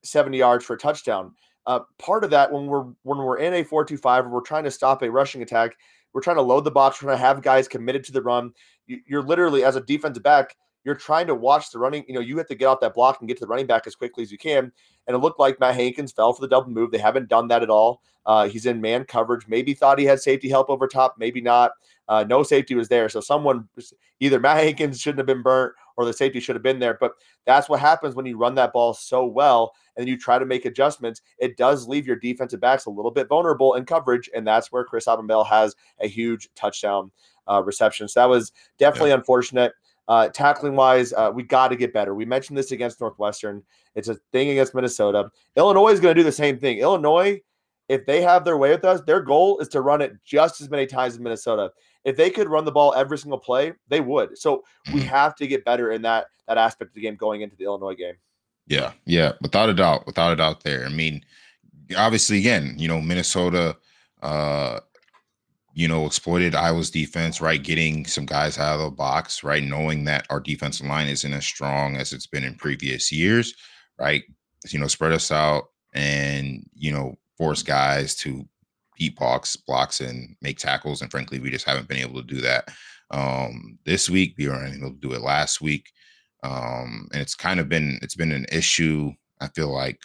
[0.03, 1.33] 70 yards for a touchdown.
[1.65, 5.01] Uh, part of that when we're when we're in a 4-2-5 we're trying to stop
[5.01, 5.77] a rushing attack
[6.13, 7.01] we're trying to load the box.
[7.01, 8.51] We're trying to have guys committed to the run.
[8.87, 12.03] You're literally, as a defensive back, you're trying to watch the running.
[12.07, 13.87] You know, you have to get off that block and get to the running back
[13.87, 14.71] as quickly as you can.
[15.07, 16.91] And it looked like Matt Hankins fell for the double move.
[16.91, 18.01] They haven't done that at all.
[18.25, 19.47] Uh, he's in man coverage.
[19.47, 21.15] Maybe thought he had safety help over top.
[21.17, 21.71] Maybe not.
[22.07, 23.07] Uh, no safety was there.
[23.09, 23.67] So someone,
[24.19, 26.97] either Matt Hankins shouldn't have been burnt or the safety should have been there.
[26.99, 27.13] But
[27.45, 30.65] that's what happens when you run that ball so well and you try to make
[30.65, 31.21] adjustments.
[31.37, 34.29] It does leave your defensive backs a little bit vulnerable in coverage.
[34.35, 37.11] And that's where Chris Autman-Bell has a huge touchdown
[37.47, 38.07] uh, reception.
[38.07, 39.17] So that was definitely yeah.
[39.17, 39.73] unfortunate.
[40.07, 42.13] Uh, tackling wise, uh, we got to get better.
[42.13, 43.63] We mentioned this against Northwestern.
[43.95, 45.29] It's a thing against Minnesota.
[45.55, 46.79] Illinois is going to do the same thing.
[46.79, 47.39] Illinois,
[47.87, 50.69] if they have their way with us, their goal is to run it just as
[50.69, 51.71] many times as Minnesota.
[52.03, 54.37] If they could run the ball every single play, they would.
[54.37, 55.07] So we mm-hmm.
[55.07, 57.95] have to get better in that that aspect of the game going into the Illinois
[57.95, 58.15] game.
[58.67, 60.63] Yeah, yeah, without a doubt, without a doubt.
[60.63, 61.23] There, I mean,
[61.97, 63.75] obviously, again, you know, Minnesota,
[64.21, 64.79] uh,
[65.73, 67.61] you know, exploited Iowa's defense, right?
[67.61, 69.63] Getting some guys out of the box, right?
[69.63, 73.53] Knowing that our defensive line isn't as strong as it's been in previous years,
[73.99, 74.23] right?
[74.69, 78.47] You know, spread us out and, you know, force guys to
[78.97, 81.01] beat box blocks and make tackles.
[81.01, 82.69] And frankly, we just haven't been able to do that
[83.11, 84.35] um, this week.
[84.37, 85.91] We weren't able to do it last week.
[86.43, 89.99] Um, and it's kind of been it's been an issue, I feel like,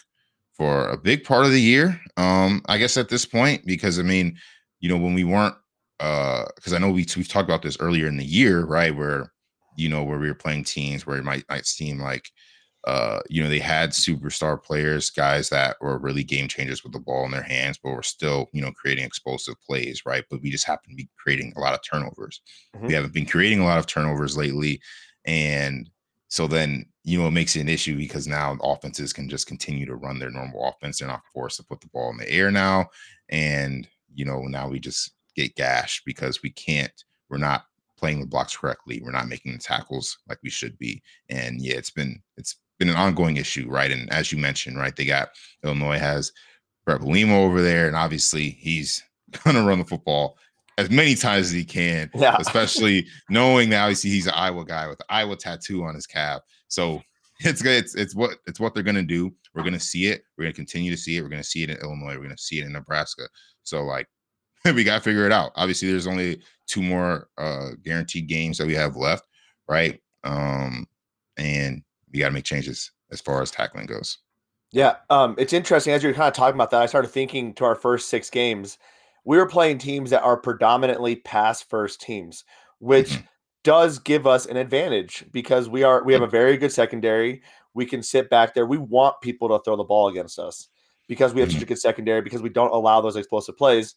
[0.54, 2.00] for a big part of the year.
[2.16, 4.38] Um, I guess at this point, because I mean,
[4.80, 5.56] you know, when we weren't
[6.00, 8.94] uh because I know we we've talked about this earlier in the year, right?
[8.94, 9.32] Where
[9.76, 12.30] you know, where we were playing teams where it might might seem like
[12.86, 16.98] uh, you know, they had superstar players, guys that were really game changers with the
[16.98, 20.24] ball in their hands, but were still, you know, creating explosive plays, right?
[20.30, 22.40] But we just happen to be creating a lot of turnovers.
[22.74, 22.86] Mm-hmm.
[22.86, 24.80] We haven't been creating a lot of turnovers lately.
[25.26, 25.90] And
[26.28, 29.86] so then, you know, it makes it an issue because now offenses can just continue
[29.86, 30.98] to run their normal offense.
[30.98, 32.86] They're not forced to put the ball in the air now.
[33.30, 36.92] And, you know, now we just get gashed because we can't,
[37.30, 37.64] we're not
[37.96, 39.00] playing the blocks correctly.
[39.02, 41.02] We're not making the tackles like we should be.
[41.30, 43.90] And yeah, it's been, it's been an ongoing issue, right?
[43.90, 45.30] And as you mentioned, right, they got
[45.64, 46.32] Illinois has
[46.84, 49.02] Bret Bielema over there, and obviously he's
[49.44, 50.38] gonna run the football
[50.78, 52.36] as many times as he can, yeah.
[52.40, 56.40] especially knowing that obviously he's an Iowa guy with the Iowa tattoo on his calf.
[56.68, 57.02] So
[57.40, 59.34] it's it's it's what it's what they're gonna do.
[59.54, 60.22] We're gonna see it.
[60.36, 61.22] We're gonna continue to see it.
[61.22, 62.16] We're gonna see it in Illinois.
[62.16, 63.28] We're gonna see it in Nebraska.
[63.64, 64.06] So like
[64.64, 65.52] we gotta figure it out.
[65.56, 69.24] Obviously, there's only two more uh guaranteed games that we have left,
[69.68, 70.00] right?
[70.24, 70.86] Um,
[71.36, 74.18] and we got to make changes as far as tackling goes.
[74.70, 76.82] Yeah, um, it's interesting as you're kind of talking about that.
[76.82, 78.78] I started thinking to our first six games,
[79.28, 82.44] we were playing teams that are predominantly pass first teams,
[82.78, 83.26] which mm-hmm.
[83.62, 87.42] does give us an advantage because we are we have a very good secondary.
[87.74, 88.64] We can sit back there.
[88.64, 90.68] We want people to throw the ball against us
[91.08, 91.58] because we have mm-hmm.
[91.58, 93.96] such a good secondary because we don't allow those explosive plays.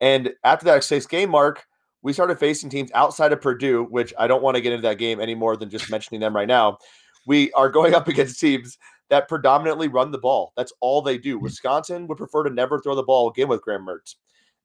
[0.00, 1.66] And after that six game mark,
[2.00, 4.96] we started facing teams outside of Purdue, which I don't want to get into that
[4.96, 6.78] game any more than just mentioning them right now
[7.26, 10.52] we are going up against teams that predominantly run the ball.
[10.56, 11.38] That's all they do.
[11.38, 11.44] Hmm.
[11.44, 14.16] Wisconsin would prefer to never throw the ball again with Graham Mertz.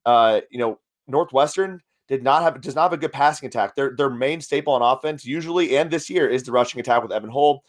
[0.06, 3.76] Uh, you know, Northwestern did not have does not have a good passing attack.
[3.76, 7.12] Their their main staple on offense usually and this year is the rushing attack with
[7.12, 7.64] Evan Hull.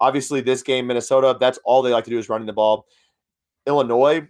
[0.00, 2.86] Obviously, this game, Minnesota, that's all they like to do is running the ball.
[3.66, 4.26] Illinois,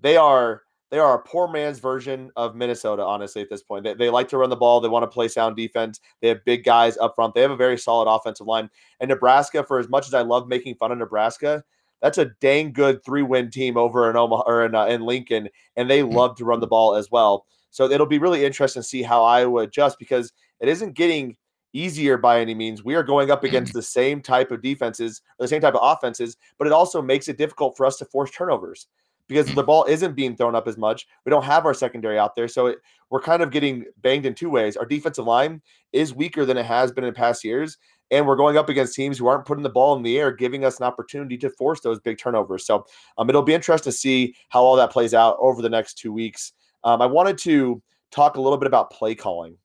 [0.00, 3.84] they are they are a poor man's version of Minnesota, honestly, at this point.
[3.84, 4.80] They, they like to run the ball.
[4.80, 6.00] They want to play sound defense.
[6.22, 7.34] They have big guys up front.
[7.34, 8.70] They have a very solid offensive line.
[9.00, 11.62] And Nebraska, for as much as I love making fun of Nebraska,
[12.00, 15.48] that's a dang good three win team over in Omaha or in, uh, in Lincoln.
[15.76, 16.16] And they mm-hmm.
[16.16, 17.46] love to run the ball as well.
[17.70, 21.36] So it'll be really interesting to see how Iowa adjusts because it isn't getting
[21.72, 22.84] easier by any means.
[22.84, 25.80] We are going up against the same type of defenses, or the same type of
[25.82, 28.86] offenses, but it also makes it difficult for us to force turnovers
[29.28, 31.06] because the ball isn't being thrown up as much.
[31.24, 32.48] We don't have our secondary out there.
[32.48, 32.78] So it,
[33.10, 34.76] we're kind of getting banged in two ways.
[34.76, 37.78] Our defensive line is weaker than it has been in past years.
[38.10, 40.64] And we're going up against teams who aren't putting the ball in the air, giving
[40.64, 42.66] us an opportunity to force those big turnovers.
[42.66, 42.86] So
[43.18, 46.12] um, it'll be interesting to see how all that plays out over the next two
[46.12, 46.52] weeks.
[46.84, 49.56] Um, I wanted to talk a little bit about play calling.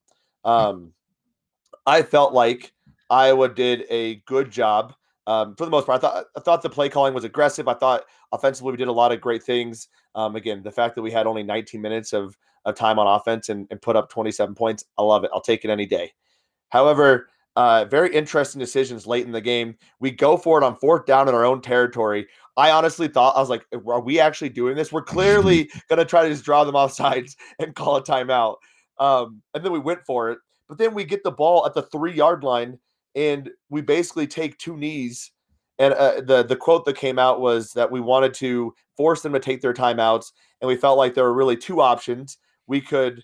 [0.43, 0.93] Um,
[1.86, 2.73] I felt like
[3.10, 4.93] Iowa did a good job
[5.27, 6.03] um, for the most part.
[6.03, 7.67] I thought I thought the play calling was aggressive.
[7.67, 9.88] I thought offensively we did a lot of great things.
[10.15, 13.49] Um, again, the fact that we had only 19 minutes of, of time on offense
[13.49, 15.32] and, and put up 27 points, I love it.
[15.34, 16.12] I'll take it any day.
[16.69, 19.76] However, uh, very interesting decisions late in the game.
[20.00, 22.28] We go for it on fourth down in our own territory.
[22.58, 24.92] I honestly thought I was like, are we actually doing this?
[24.92, 28.56] We're clearly gonna try to just draw them off sides and call a timeout.
[29.00, 31.84] Um, and then we went for it, but then we get the ball at the
[31.84, 32.80] three yard line
[33.16, 35.32] and we basically take two knees.
[35.80, 39.34] And uh, the the quote that came out was that we wanted to force them
[39.34, 42.38] to take their timeouts, and we felt like there were really two options.
[42.68, 43.24] We could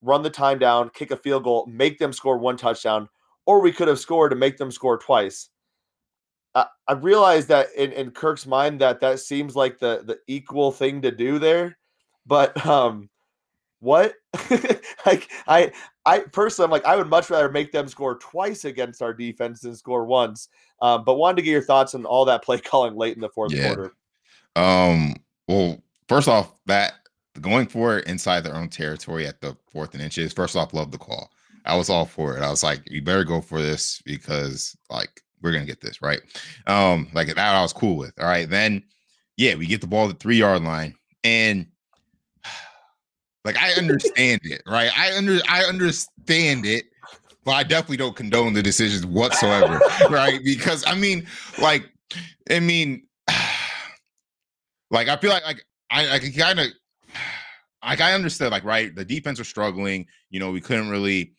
[0.00, 3.08] run the time down, kick a field goal, make them score one touchdown,
[3.46, 5.48] or we could have scored to make them score twice.
[6.54, 10.72] I, I realize that in, in Kirk's mind that that seems like the the equal
[10.72, 11.78] thing to do there,
[12.26, 13.08] but um,
[13.80, 14.14] what?
[15.06, 15.72] like I
[16.06, 19.60] I personally, I'm like I would much rather make them score twice against our defense
[19.60, 20.48] than score once.
[20.80, 23.28] Um, but wanted to get your thoughts on all that play calling late in the
[23.28, 23.66] fourth yeah.
[23.66, 23.92] quarter.
[24.56, 25.16] Um.
[25.48, 26.94] Well, first off, that
[27.40, 30.32] going for it inside their own territory at the fourth and inches.
[30.32, 31.30] First off, love the call.
[31.64, 32.42] I was all for it.
[32.42, 36.20] I was like, you better go for this because like we're gonna get this right.
[36.66, 38.12] Um, like that I was cool with.
[38.18, 38.82] All right, then
[39.36, 41.66] yeah, we get the ball at the three yard line, and
[43.44, 44.90] like I understand it, right?
[44.96, 46.84] I under I understand it,
[47.44, 50.40] but I definitely don't condone the decisions whatsoever, right?
[50.44, 51.26] Because I mean,
[51.58, 51.90] like,
[52.50, 53.06] I mean,
[54.90, 56.66] like I feel like like I I can kind of
[57.84, 60.06] like I understood, like, right, the defense was struggling.
[60.30, 61.34] You know, we couldn't really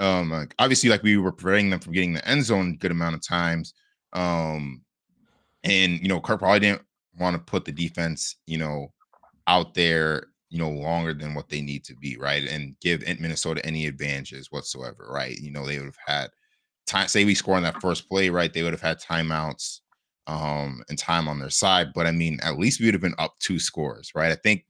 [0.00, 2.90] um, like obviously, like we were preventing them from getting the end zone a good
[2.90, 3.74] amount of times.
[4.14, 4.82] Um,
[5.62, 6.82] and you know, Kirk probably didn't
[7.18, 8.92] want to put the defense, you know,
[9.46, 12.44] out there, you know, longer than what they need to be, right?
[12.48, 15.38] And give Minnesota any advantages whatsoever, right?
[15.38, 16.30] You know, they would have had
[16.86, 17.08] time.
[17.08, 18.52] Say we score on that first play, right?
[18.52, 19.80] They would have had timeouts
[20.26, 21.92] um and time on their side.
[21.94, 24.32] But I mean, at least we would have been up two scores, right?
[24.32, 24.64] I think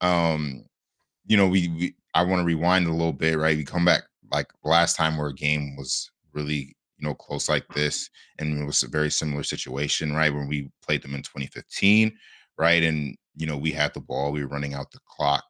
[0.00, 0.64] um,
[1.26, 3.56] you know, we, we I want to rewind a little bit, right?
[3.56, 7.66] We come back like last time where a game was really you know close like
[7.74, 12.16] this and it was a very similar situation right when we played them in 2015
[12.58, 15.44] right and you know we had the ball we were running out the clock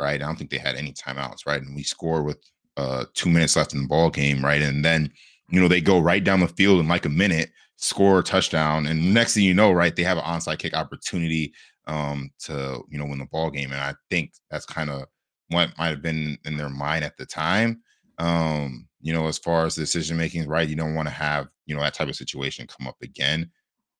[0.00, 2.38] right i don't think they had any timeouts right and we score with
[2.76, 5.10] uh two minutes left in the ball game right and then
[5.50, 8.86] you know they go right down the field in like a minute score a touchdown
[8.86, 11.52] and next thing you know right they have an onside kick opportunity
[11.86, 15.04] um to you know win the ball game and i think that's kind of
[15.50, 17.80] what might have been in their mind at the time
[18.18, 20.68] um, you know, as far as decision making, right?
[20.68, 23.50] You don't want to have, you know, that type of situation come up again.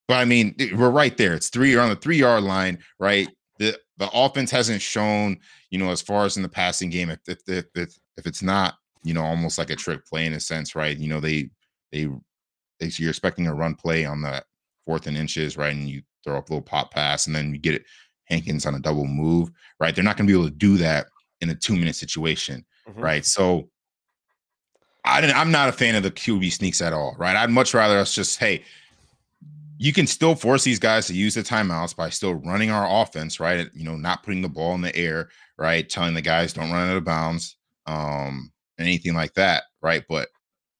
[0.07, 1.35] But I mean, we're right there.
[1.35, 3.29] It's three You're on the three yard line, right?
[3.59, 5.39] The the offense hasn't shown,
[5.71, 8.43] you know, as far as in the passing game, if if if, if, if it's
[8.43, 10.97] not, you know, almost like a trick play in a sense, right?
[10.97, 11.51] You know, they
[11.93, 12.09] they,
[12.81, 14.45] they so you're expecting a run play on that
[14.87, 15.75] fourth and inches, right?
[15.75, 17.85] And you throw up a little pop pass, and then you get it
[18.25, 19.95] Hankins on a double move, right?
[19.95, 21.07] They're not going to be able to do that
[21.41, 23.01] in a two minute situation, mm-hmm.
[23.01, 23.27] right?
[23.27, 23.69] So
[25.09, 27.35] I didn't, I'm not a fan of the QB sneaks at all, right?
[27.35, 28.63] I'd much rather us just, hey,
[29.79, 33.41] you can still force these guys to use the timeouts by still running our offense,
[33.41, 33.69] right?
[33.73, 35.89] You know, not putting the ball in the air, right?
[35.89, 40.05] Telling the guys don't run out of bounds, um, anything like that, right?
[40.11, 40.29] But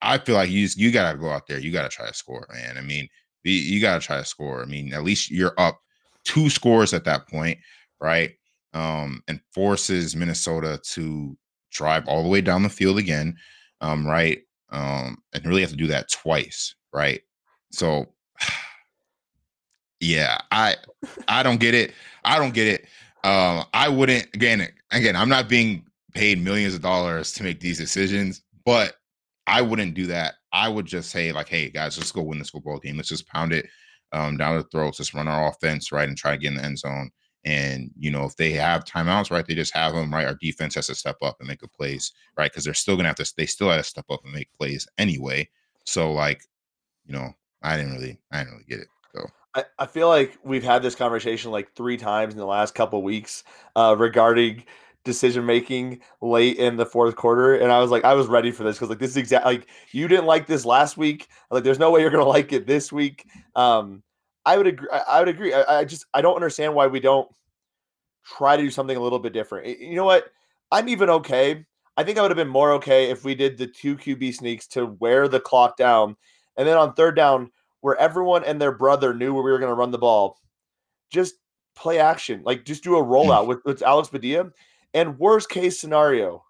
[0.03, 2.47] I feel like you just, you gotta go out there, you gotta try to score,
[2.53, 2.77] man.
[2.77, 3.09] I mean,
[3.45, 4.63] you, you gotta try to score.
[4.63, 5.81] I mean, at least you're up
[6.25, 7.59] two scores at that point,
[7.99, 8.33] right?
[8.75, 11.39] Um, and forces Minnesota to
[11.71, 13.35] drive all the way down the field again
[13.81, 14.41] um, right?
[14.71, 17.21] Um, and really have to do that twice, right?
[17.73, 18.07] So,
[20.01, 20.77] yeah, I
[21.27, 21.93] I don't get it.
[22.25, 22.83] I don't get it.
[23.25, 24.69] Um, I wouldn't again.
[24.91, 28.95] Again, I'm not being paid millions of dollars to make these decisions, but
[29.47, 30.35] I wouldn't do that.
[30.53, 32.97] I would just say like, hey guys, let's go win this football game.
[32.97, 33.67] Let's just pound it
[34.13, 34.99] um, down the throats.
[34.99, 37.11] Let's run our offense right and try to get in the end zone.
[37.49, 40.27] And you know, if they have timeouts, right, they just have them, right.
[40.27, 42.51] Our defense has to step up and make a plays, right?
[42.53, 44.87] Because they're still gonna have to, they still have to step up and make plays
[44.99, 45.49] anyway.
[45.85, 46.45] So, like,
[47.07, 47.33] you know,
[47.63, 48.89] I didn't really, I didn't really get it.
[49.15, 49.23] So
[49.55, 53.03] I, I feel like we've had this conversation like three times in the last couple
[53.03, 53.45] weeks
[53.77, 54.65] uh, regarding
[55.05, 58.63] decision making late in the fourth quarter and i was like i was ready for
[58.63, 61.79] this because like this is exactly like you didn't like this last week like there's
[61.79, 63.25] no way you're gonna like it this week
[63.57, 64.03] um
[64.49, 64.89] I would agree.
[64.91, 65.53] I would agree.
[65.53, 67.29] I, I, just I don't understand why we don't
[68.25, 69.79] try to do something a little bit different.
[69.79, 70.31] You know what?
[70.73, 71.65] I'm even okay.
[71.97, 74.67] I think I would have been more okay if we did the two QB sneaks
[74.69, 76.17] to wear the clock down
[76.57, 79.71] And then on third down, where everyone and their brother knew where we were going
[79.71, 80.39] to run the ball,
[81.11, 81.35] just
[81.77, 82.43] play action.
[82.45, 84.51] Like just do a rollout with, with Alex Padilla.
[84.95, 86.43] And worst case scenario,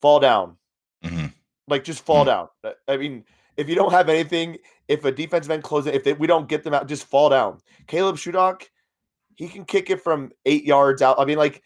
[0.00, 0.56] fall down.
[1.04, 1.26] Mm-hmm.
[1.66, 2.26] Like just fall Mhm.
[2.26, 2.48] down.
[2.86, 3.24] I mean,
[3.58, 4.56] if you don't have anything,
[4.86, 7.58] if a defensive end closes, if they, we don't get them out, just fall down.
[7.88, 8.62] Caleb Shudak,
[9.34, 11.18] he can kick it from eight yards out.
[11.18, 11.60] I mean, like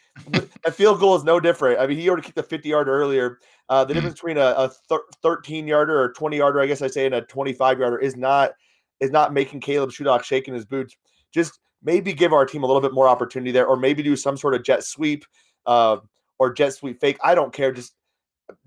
[0.64, 1.78] a field goal is no different.
[1.78, 3.38] I mean, he already kicked a 50 yard earlier.
[3.68, 6.86] Uh, the difference between a, a thir- 13 yarder or 20 yarder, I guess I
[6.86, 8.52] say, and a 25 yarder is not
[9.00, 10.96] is not making Caleb Shudak shaking his boots.
[11.30, 14.36] Just maybe give our team a little bit more opportunity there, or maybe do some
[14.36, 15.24] sort of jet sweep
[15.66, 15.98] uh,
[16.38, 17.18] or jet sweep fake.
[17.22, 17.72] I don't care.
[17.72, 17.94] Just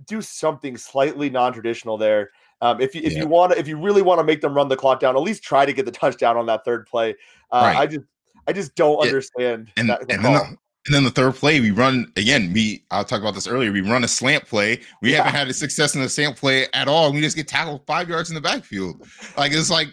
[0.06, 2.32] do something slightly non-traditional there.
[2.62, 3.20] Um, if you if Yeah.
[3.20, 5.22] you want to, if you really want to make them run the clock down, at
[5.22, 7.16] least try to get the touchdown on that third play.
[7.52, 7.78] Uh, Right.
[7.78, 8.06] I just
[8.48, 9.08] I just don't Yeah.
[9.10, 10.44] understand and that, and then the,
[10.88, 12.54] and then the third play we run again.
[12.54, 13.72] We I'll talk about this earlier.
[13.72, 14.82] We run a slant play.
[15.02, 15.18] We Yeah.
[15.18, 17.12] haven't had a success in the slant play at all.
[17.12, 19.06] We just get tackled five yards in the backfield.
[19.38, 19.90] Like it's like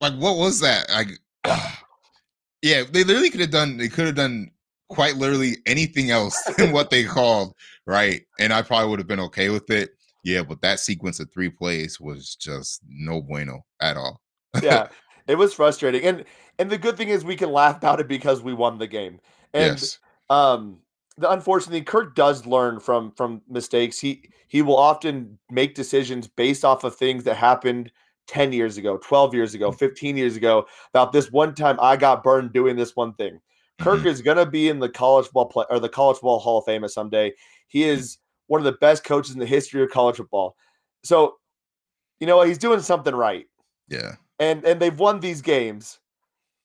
[0.00, 0.88] like what was that?
[0.90, 1.08] Like
[2.62, 3.76] yeah, they literally could have done.
[3.76, 4.50] They could have done
[4.88, 7.54] quite literally anything else than what they called
[7.86, 9.90] right, and I probably would have been okay with it.
[10.22, 14.20] Yeah, but that sequence of three plays was just no bueno at all.
[14.62, 14.88] yeah,
[15.26, 16.02] it was frustrating.
[16.02, 16.24] And
[16.58, 19.20] and the good thing is we can laugh about it because we won the game.
[19.54, 19.98] And yes.
[20.28, 20.78] um
[21.16, 23.98] the unfortunately Kirk does learn from from mistakes.
[23.98, 27.90] He he will often make decisions based off of things that happened
[28.26, 32.22] 10 years ago, 12 years ago, 15 years ago about this one time I got
[32.22, 33.40] burned doing this one thing.
[33.80, 34.06] Kirk Mhm.
[34.06, 36.64] is going to be in the college ball play or the college ball hall of
[36.66, 37.32] fame someday.
[37.68, 38.18] He is
[38.50, 40.56] one of the best coaches in the history of college football.
[41.04, 41.36] So,
[42.18, 42.48] you know, what?
[42.48, 43.46] he's doing something right
[43.88, 44.16] Yeah.
[44.40, 46.00] and and they've won these games.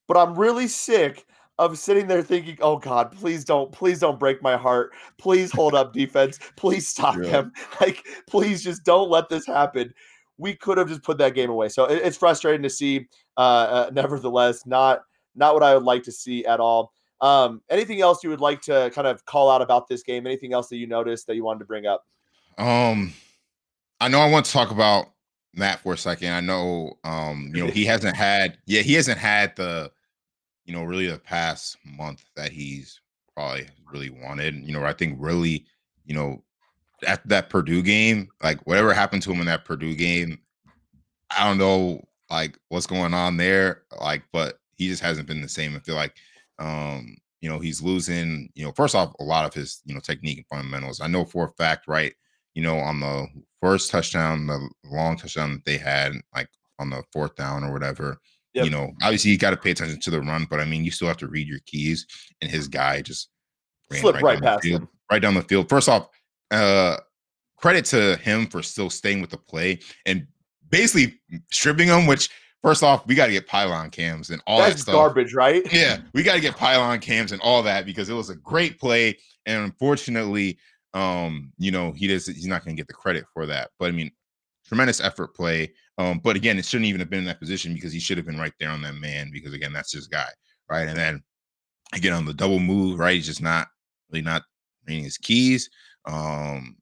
[0.07, 1.25] But I'm really sick
[1.59, 4.93] of sitting there thinking, "Oh God, please don't, please don't break my heart.
[5.19, 6.39] Please hold up defense.
[6.57, 7.29] Please stop Yeah.
[7.31, 7.53] them.
[7.79, 9.93] Like, please just don't let this happen."
[10.37, 11.69] We could have just put that game away.
[11.69, 13.07] So it- it's frustrating to see.
[13.37, 15.01] Uh, uh, nevertheless, not
[15.35, 16.91] not what I would like to see at all.
[17.21, 20.27] Um, anything else you would like to kind of call out about this game?
[20.27, 22.05] Anything else that you noticed that you wanted to bring up?
[22.57, 23.13] Um,
[23.99, 25.07] I know I want to talk about
[25.53, 26.31] Matt for a second.
[26.31, 29.91] I know, um, you know, he hasn't had, yeah, he hasn't had the,
[30.65, 32.99] you know, really the past month that he's
[33.33, 34.55] probably really wanted.
[34.55, 35.65] You know, I think really,
[36.05, 36.43] you know,
[37.05, 40.39] at that Purdue game, like whatever happened to him in that Purdue game,
[41.29, 45.49] I don't know, like what's going on there, like, but he just hasn't been the
[45.49, 45.75] same.
[45.75, 46.15] I feel like,
[46.59, 49.99] um, you know, he's losing, you know, first off, a lot of his, you know,
[49.99, 51.01] technique and fundamentals.
[51.01, 52.13] I know for a fact, right?
[52.53, 53.27] You know, on the
[53.61, 56.49] first touchdown, the long touchdown that they had, like
[56.79, 58.19] on the fourth down or whatever,
[58.53, 58.65] Yep.
[58.65, 60.91] you know, obviously you got to pay attention to the run, but I mean, you
[60.91, 62.07] still have to read your keys.
[62.41, 63.29] And his guy just
[63.91, 64.87] Slipped right the past him.
[65.11, 65.67] right down the field.
[65.67, 66.07] First off,
[66.51, 66.97] uh,
[67.57, 70.25] credit to him for still staying with the play and
[70.69, 71.19] basically
[71.51, 72.07] stripping him.
[72.07, 72.29] Which,
[72.65, 74.95] first off, we got to get pylon cams and all that That's stuff.
[74.95, 75.61] garbage, right?
[75.71, 78.79] Yeah, we got to get pylon cams and all that because it was a great
[78.79, 80.57] play, and unfortunately,
[80.95, 83.69] um, you know, he does he's not going to get the credit for that.
[83.77, 84.09] But I mean,
[84.65, 85.73] tremendous effort play.
[85.99, 88.25] Um, but again, it shouldn't even have been in that position because he should have
[88.25, 90.27] been right there on that man because again, that's his guy,
[90.69, 90.87] right?
[90.87, 91.23] And then
[91.93, 93.15] again on the double move, right?
[93.15, 93.67] He's just not
[94.11, 94.41] really not
[94.87, 95.69] reading his keys.
[96.05, 96.77] Um,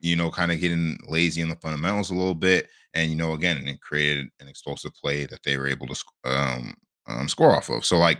[0.00, 3.34] you know, kind of getting lazy in the fundamentals a little bit, and you know,
[3.34, 6.74] again, it created an explosive play that they were able to um,
[7.06, 7.84] um score off of.
[7.84, 8.18] So like,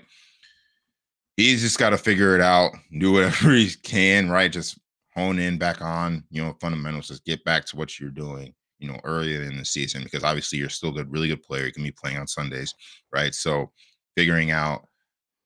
[1.36, 4.52] he's just got to figure it out, do whatever he can, right?
[4.52, 4.78] Just
[5.14, 7.08] hone in back on, you know, fundamentals.
[7.08, 10.58] Just get back to what you're doing, you know, earlier in the season because obviously
[10.58, 11.64] you're still a good, really good player.
[11.64, 12.74] You can be playing on Sundays,
[13.12, 13.34] right?
[13.34, 13.72] So
[14.14, 14.86] figuring out,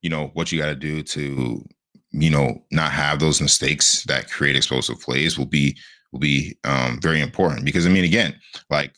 [0.03, 1.64] you know, what you got to do to,
[2.11, 5.78] you know, not have those mistakes that create explosive plays will be
[6.11, 8.35] will be um, very important because I mean, again,
[8.68, 8.93] like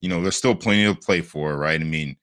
[0.00, 1.80] you know, there's still plenty to play for, right?
[1.80, 2.16] I mean,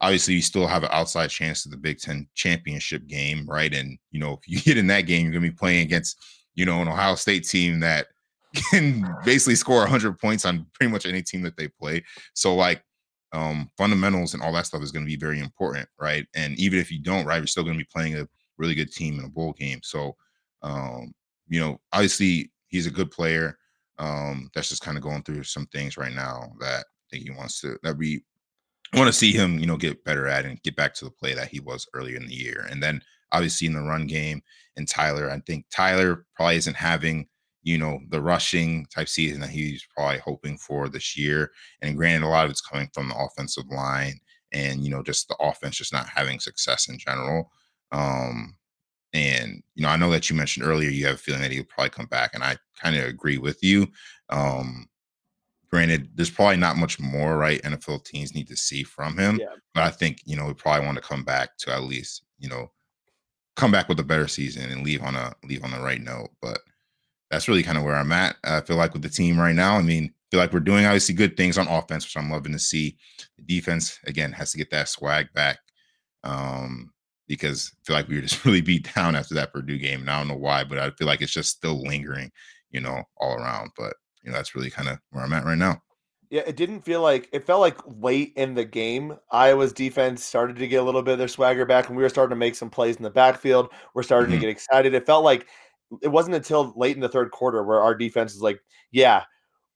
[0.00, 3.72] obviously, you still have an outside chance to the Big Ten championship game, right?
[3.72, 6.18] And you know, if you get in that game, you're gonna be playing against
[6.54, 8.06] you know an Ohio State team that
[8.70, 12.02] can basically score 100 points on pretty much any team that they play.
[12.34, 12.82] So like
[13.32, 16.78] um fundamentals and all that stuff is going to be very important right and even
[16.78, 19.24] if you don't right you're still going to be playing a really good team in
[19.24, 20.16] a bowl game so
[20.62, 21.12] um
[21.48, 23.58] you know obviously he's a good player
[23.98, 27.60] um that's just kind of going through some things right now that Think he wants
[27.60, 28.22] to that we
[28.94, 31.34] want to see him you know get better at and get back to the play
[31.34, 32.66] that he was earlier in the year.
[32.70, 33.02] And then
[33.32, 34.42] obviously in the run game
[34.76, 37.28] and Tyler I think Tyler probably isn't having
[37.62, 41.50] you know the rushing type season that he's probably hoping for this year.
[41.82, 44.20] And granted a lot of it's coming from the offensive line
[44.52, 47.50] and you know just the offense just not having success in general.
[47.92, 48.54] Um
[49.14, 51.64] and you know i know that you mentioned earlier you have a feeling that he'll
[51.64, 53.88] probably come back and i kind of agree with you.
[54.28, 54.86] Um
[55.70, 59.38] granted, there's probably not much more right NFL teams need to see from him.
[59.40, 59.54] Yeah.
[59.74, 62.48] But I think you know we probably want to come back to at least you
[62.48, 62.70] know
[63.56, 66.30] come back with a better season and leave on a leave on the right note.
[66.40, 66.60] But
[67.30, 68.36] that's really kind of where I'm at.
[68.44, 69.76] I feel like with the team right now.
[69.76, 72.52] I mean, I feel like we're doing obviously good things on offense, which I'm loving
[72.52, 72.96] to see.
[73.36, 75.58] The defense again has to get that swag back.
[76.24, 76.92] Um,
[77.28, 80.00] because I feel like we were just really beat down after that Purdue game.
[80.00, 82.32] And I don't know why, but I feel like it's just still lingering,
[82.70, 83.70] you know, all around.
[83.76, 85.82] But you know, that's really kind of where I'm at right now.
[86.30, 90.56] Yeah, it didn't feel like it felt like late in the game, Iowa's defense started
[90.56, 92.54] to get a little bit of their swagger back, and we were starting to make
[92.54, 93.70] some plays in the backfield.
[93.94, 94.34] We're starting Mhm.
[94.34, 94.92] to get excited.
[94.92, 95.46] It felt like
[96.02, 98.60] it wasn't until late in the third quarter where our defense is like,
[98.92, 99.24] yeah,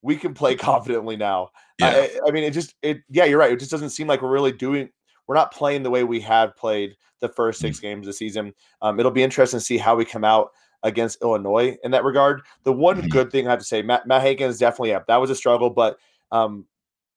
[0.02, 0.54] we can play
[1.00, 1.48] confidently now.
[1.78, 1.88] Yeah.
[1.88, 3.52] I, I mean, it just it yeah, you're right.
[3.52, 4.90] It just doesn't seem like we're really doing.
[5.26, 7.86] We're not playing the way we have played the first six Mm-hmm.
[7.86, 8.52] games of the season.
[8.82, 10.50] Um, it'll be interesting to see how we come out
[10.82, 12.42] against Illinois in that regard.
[12.64, 13.08] The one Mhm.
[13.08, 15.06] good thing I have to say, Matt, Matt Hankins definitely up.
[15.06, 15.98] That was a struggle, but
[16.30, 16.66] um,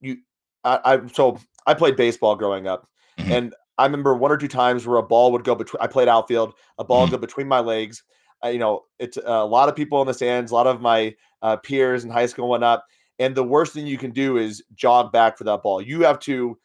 [0.02, 0.18] you,
[0.64, 2.88] I, I so I played baseball growing up,
[3.20, 3.32] Mhm.
[3.32, 5.82] and I remember one or two times where a ball would go between.
[5.82, 7.12] I played outfield, a ball Mhm.
[7.12, 8.04] go between my legs.
[8.44, 11.16] Uh, you know, it's a lot of people in the stands, a lot of my
[11.42, 12.84] uh, peers in high school and whatnot.
[13.20, 15.82] And the worst thing you can do is jog back for that ball.
[15.82, 16.58] You have to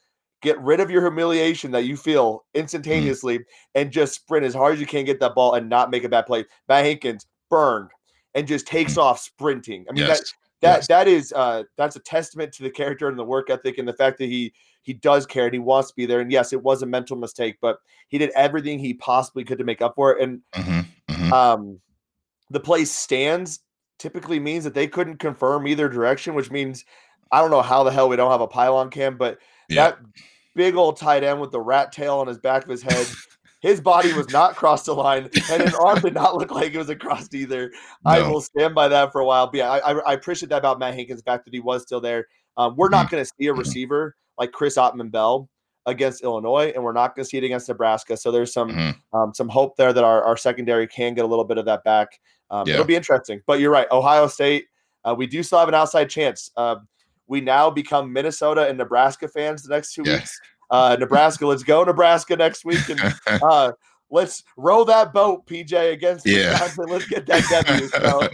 [0.42, 3.40] get rid of your humiliation that you feel instantaneously
[3.74, 6.08] and just sprint as hard as you can get that ball and not make a
[6.08, 6.44] bad play.
[6.68, 7.90] Matt Hankins burned
[8.34, 9.84] and just takes off sprinting.
[9.88, 10.34] I mean that yes.
[10.62, 10.86] that yes.
[10.88, 13.92] that is uh that's a testament to the character and the work ethic and the
[13.92, 16.20] fact that he he does care and he wants to be there.
[16.20, 17.78] And yes, it was a mental mistake, but
[18.08, 20.22] he did everything he possibly could to make up for it.
[20.22, 21.32] And Mhm, mhm.
[21.32, 21.80] um
[22.50, 23.60] the play stands
[23.98, 26.84] typically means that they couldn't confirm either direction, which means
[27.32, 29.90] I don't know how the hell we don't have a pylon cam, but yeah.
[29.90, 29.98] that
[30.54, 33.06] big old tight end with the rat tail on his back of his head,
[33.60, 36.78] his body was not crossed the line, and his arm did not look like it
[36.78, 37.70] was crossed either.
[38.04, 39.46] I will stand by that for a while.
[39.46, 42.00] But yeah, I, I, appreciate that about Matt Hankins, the fact that he was still
[42.00, 42.26] there.
[42.56, 45.48] Um, we're not going to see a receiver like Chris Autman-Bell
[45.86, 48.16] against Illinois, and we're not going to see it against Nebraska.
[48.16, 48.96] So there's some Mhm.
[49.12, 51.84] um, some hope there that our, our secondary can get a little bit of that
[51.84, 52.18] back.
[52.50, 52.74] Um, Yeah.
[52.74, 53.42] It'll be interesting.
[53.46, 54.66] But you're right, Ohio State.
[55.04, 56.50] Uh, we do still have an outside chance.
[56.56, 56.86] Um,
[57.30, 60.16] we now become Minnesota and Nebraska fans the next two Yeah.
[60.16, 60.38] weeks.
[60.68, 63.00] Uh, Nebraska, let's go Nebraska next week, and
[63.42, 63.72] uh,
[64.10, 66.68] let's row that boat, PJ, against Yeah.
[66.76, 67.86] Let's get that W.
[67.88, 68.28] So,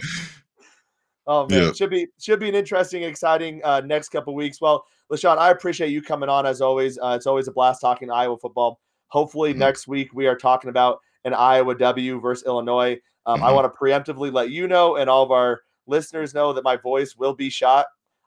[1.27, 1.71] oh man, Yeah.
[1.73, 4.59] should be should be an interesting, exciting uh, next couple weeks.
[4.59, 6.97] Well, LeShun, I appreciate you coming on as always.
[6.97, 8.79] Uh, it's always a blast talking Iowa football.
[9.09, 9.57] Hopefully, Mhm.
[9.57, 12.99] next week we are talking about an Iowa W versus Illinois.
[13.25, 13.55] Um, I Mhm.
[13.55, 17.15] want to preemptively let you know and all of our listeners know that my voice
[17.15, 17.85] will be shot.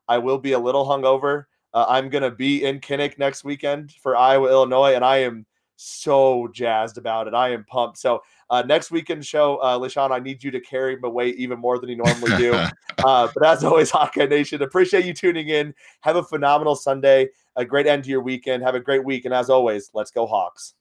[0.08, 1.44] I will be a little hungover.
[1.72, 5.46] Uh, I'm going to be in Kinnick next weekend for Iowa, Illinois, and I am
[5.76, 7.34] so jazzed about it.
[7.34, 7.98] I am pumped.
[7.98, 8.20] So,
[8.50, 11.78] uh, next weekend show, uh, LeShun, I need you to carry my weight even more
[11.78, 12.66] than you normally do.
[13.02, 15.72] Uh, but as always, Hawkeye Nation, appreciate you tuning in.
[16.02, 18.62] Have a phenomenal Sunday, a great end to your weekend.
[18.62, 19.24] Have a great week.
[19.24, 20.74] And as always, let's go, Hawks.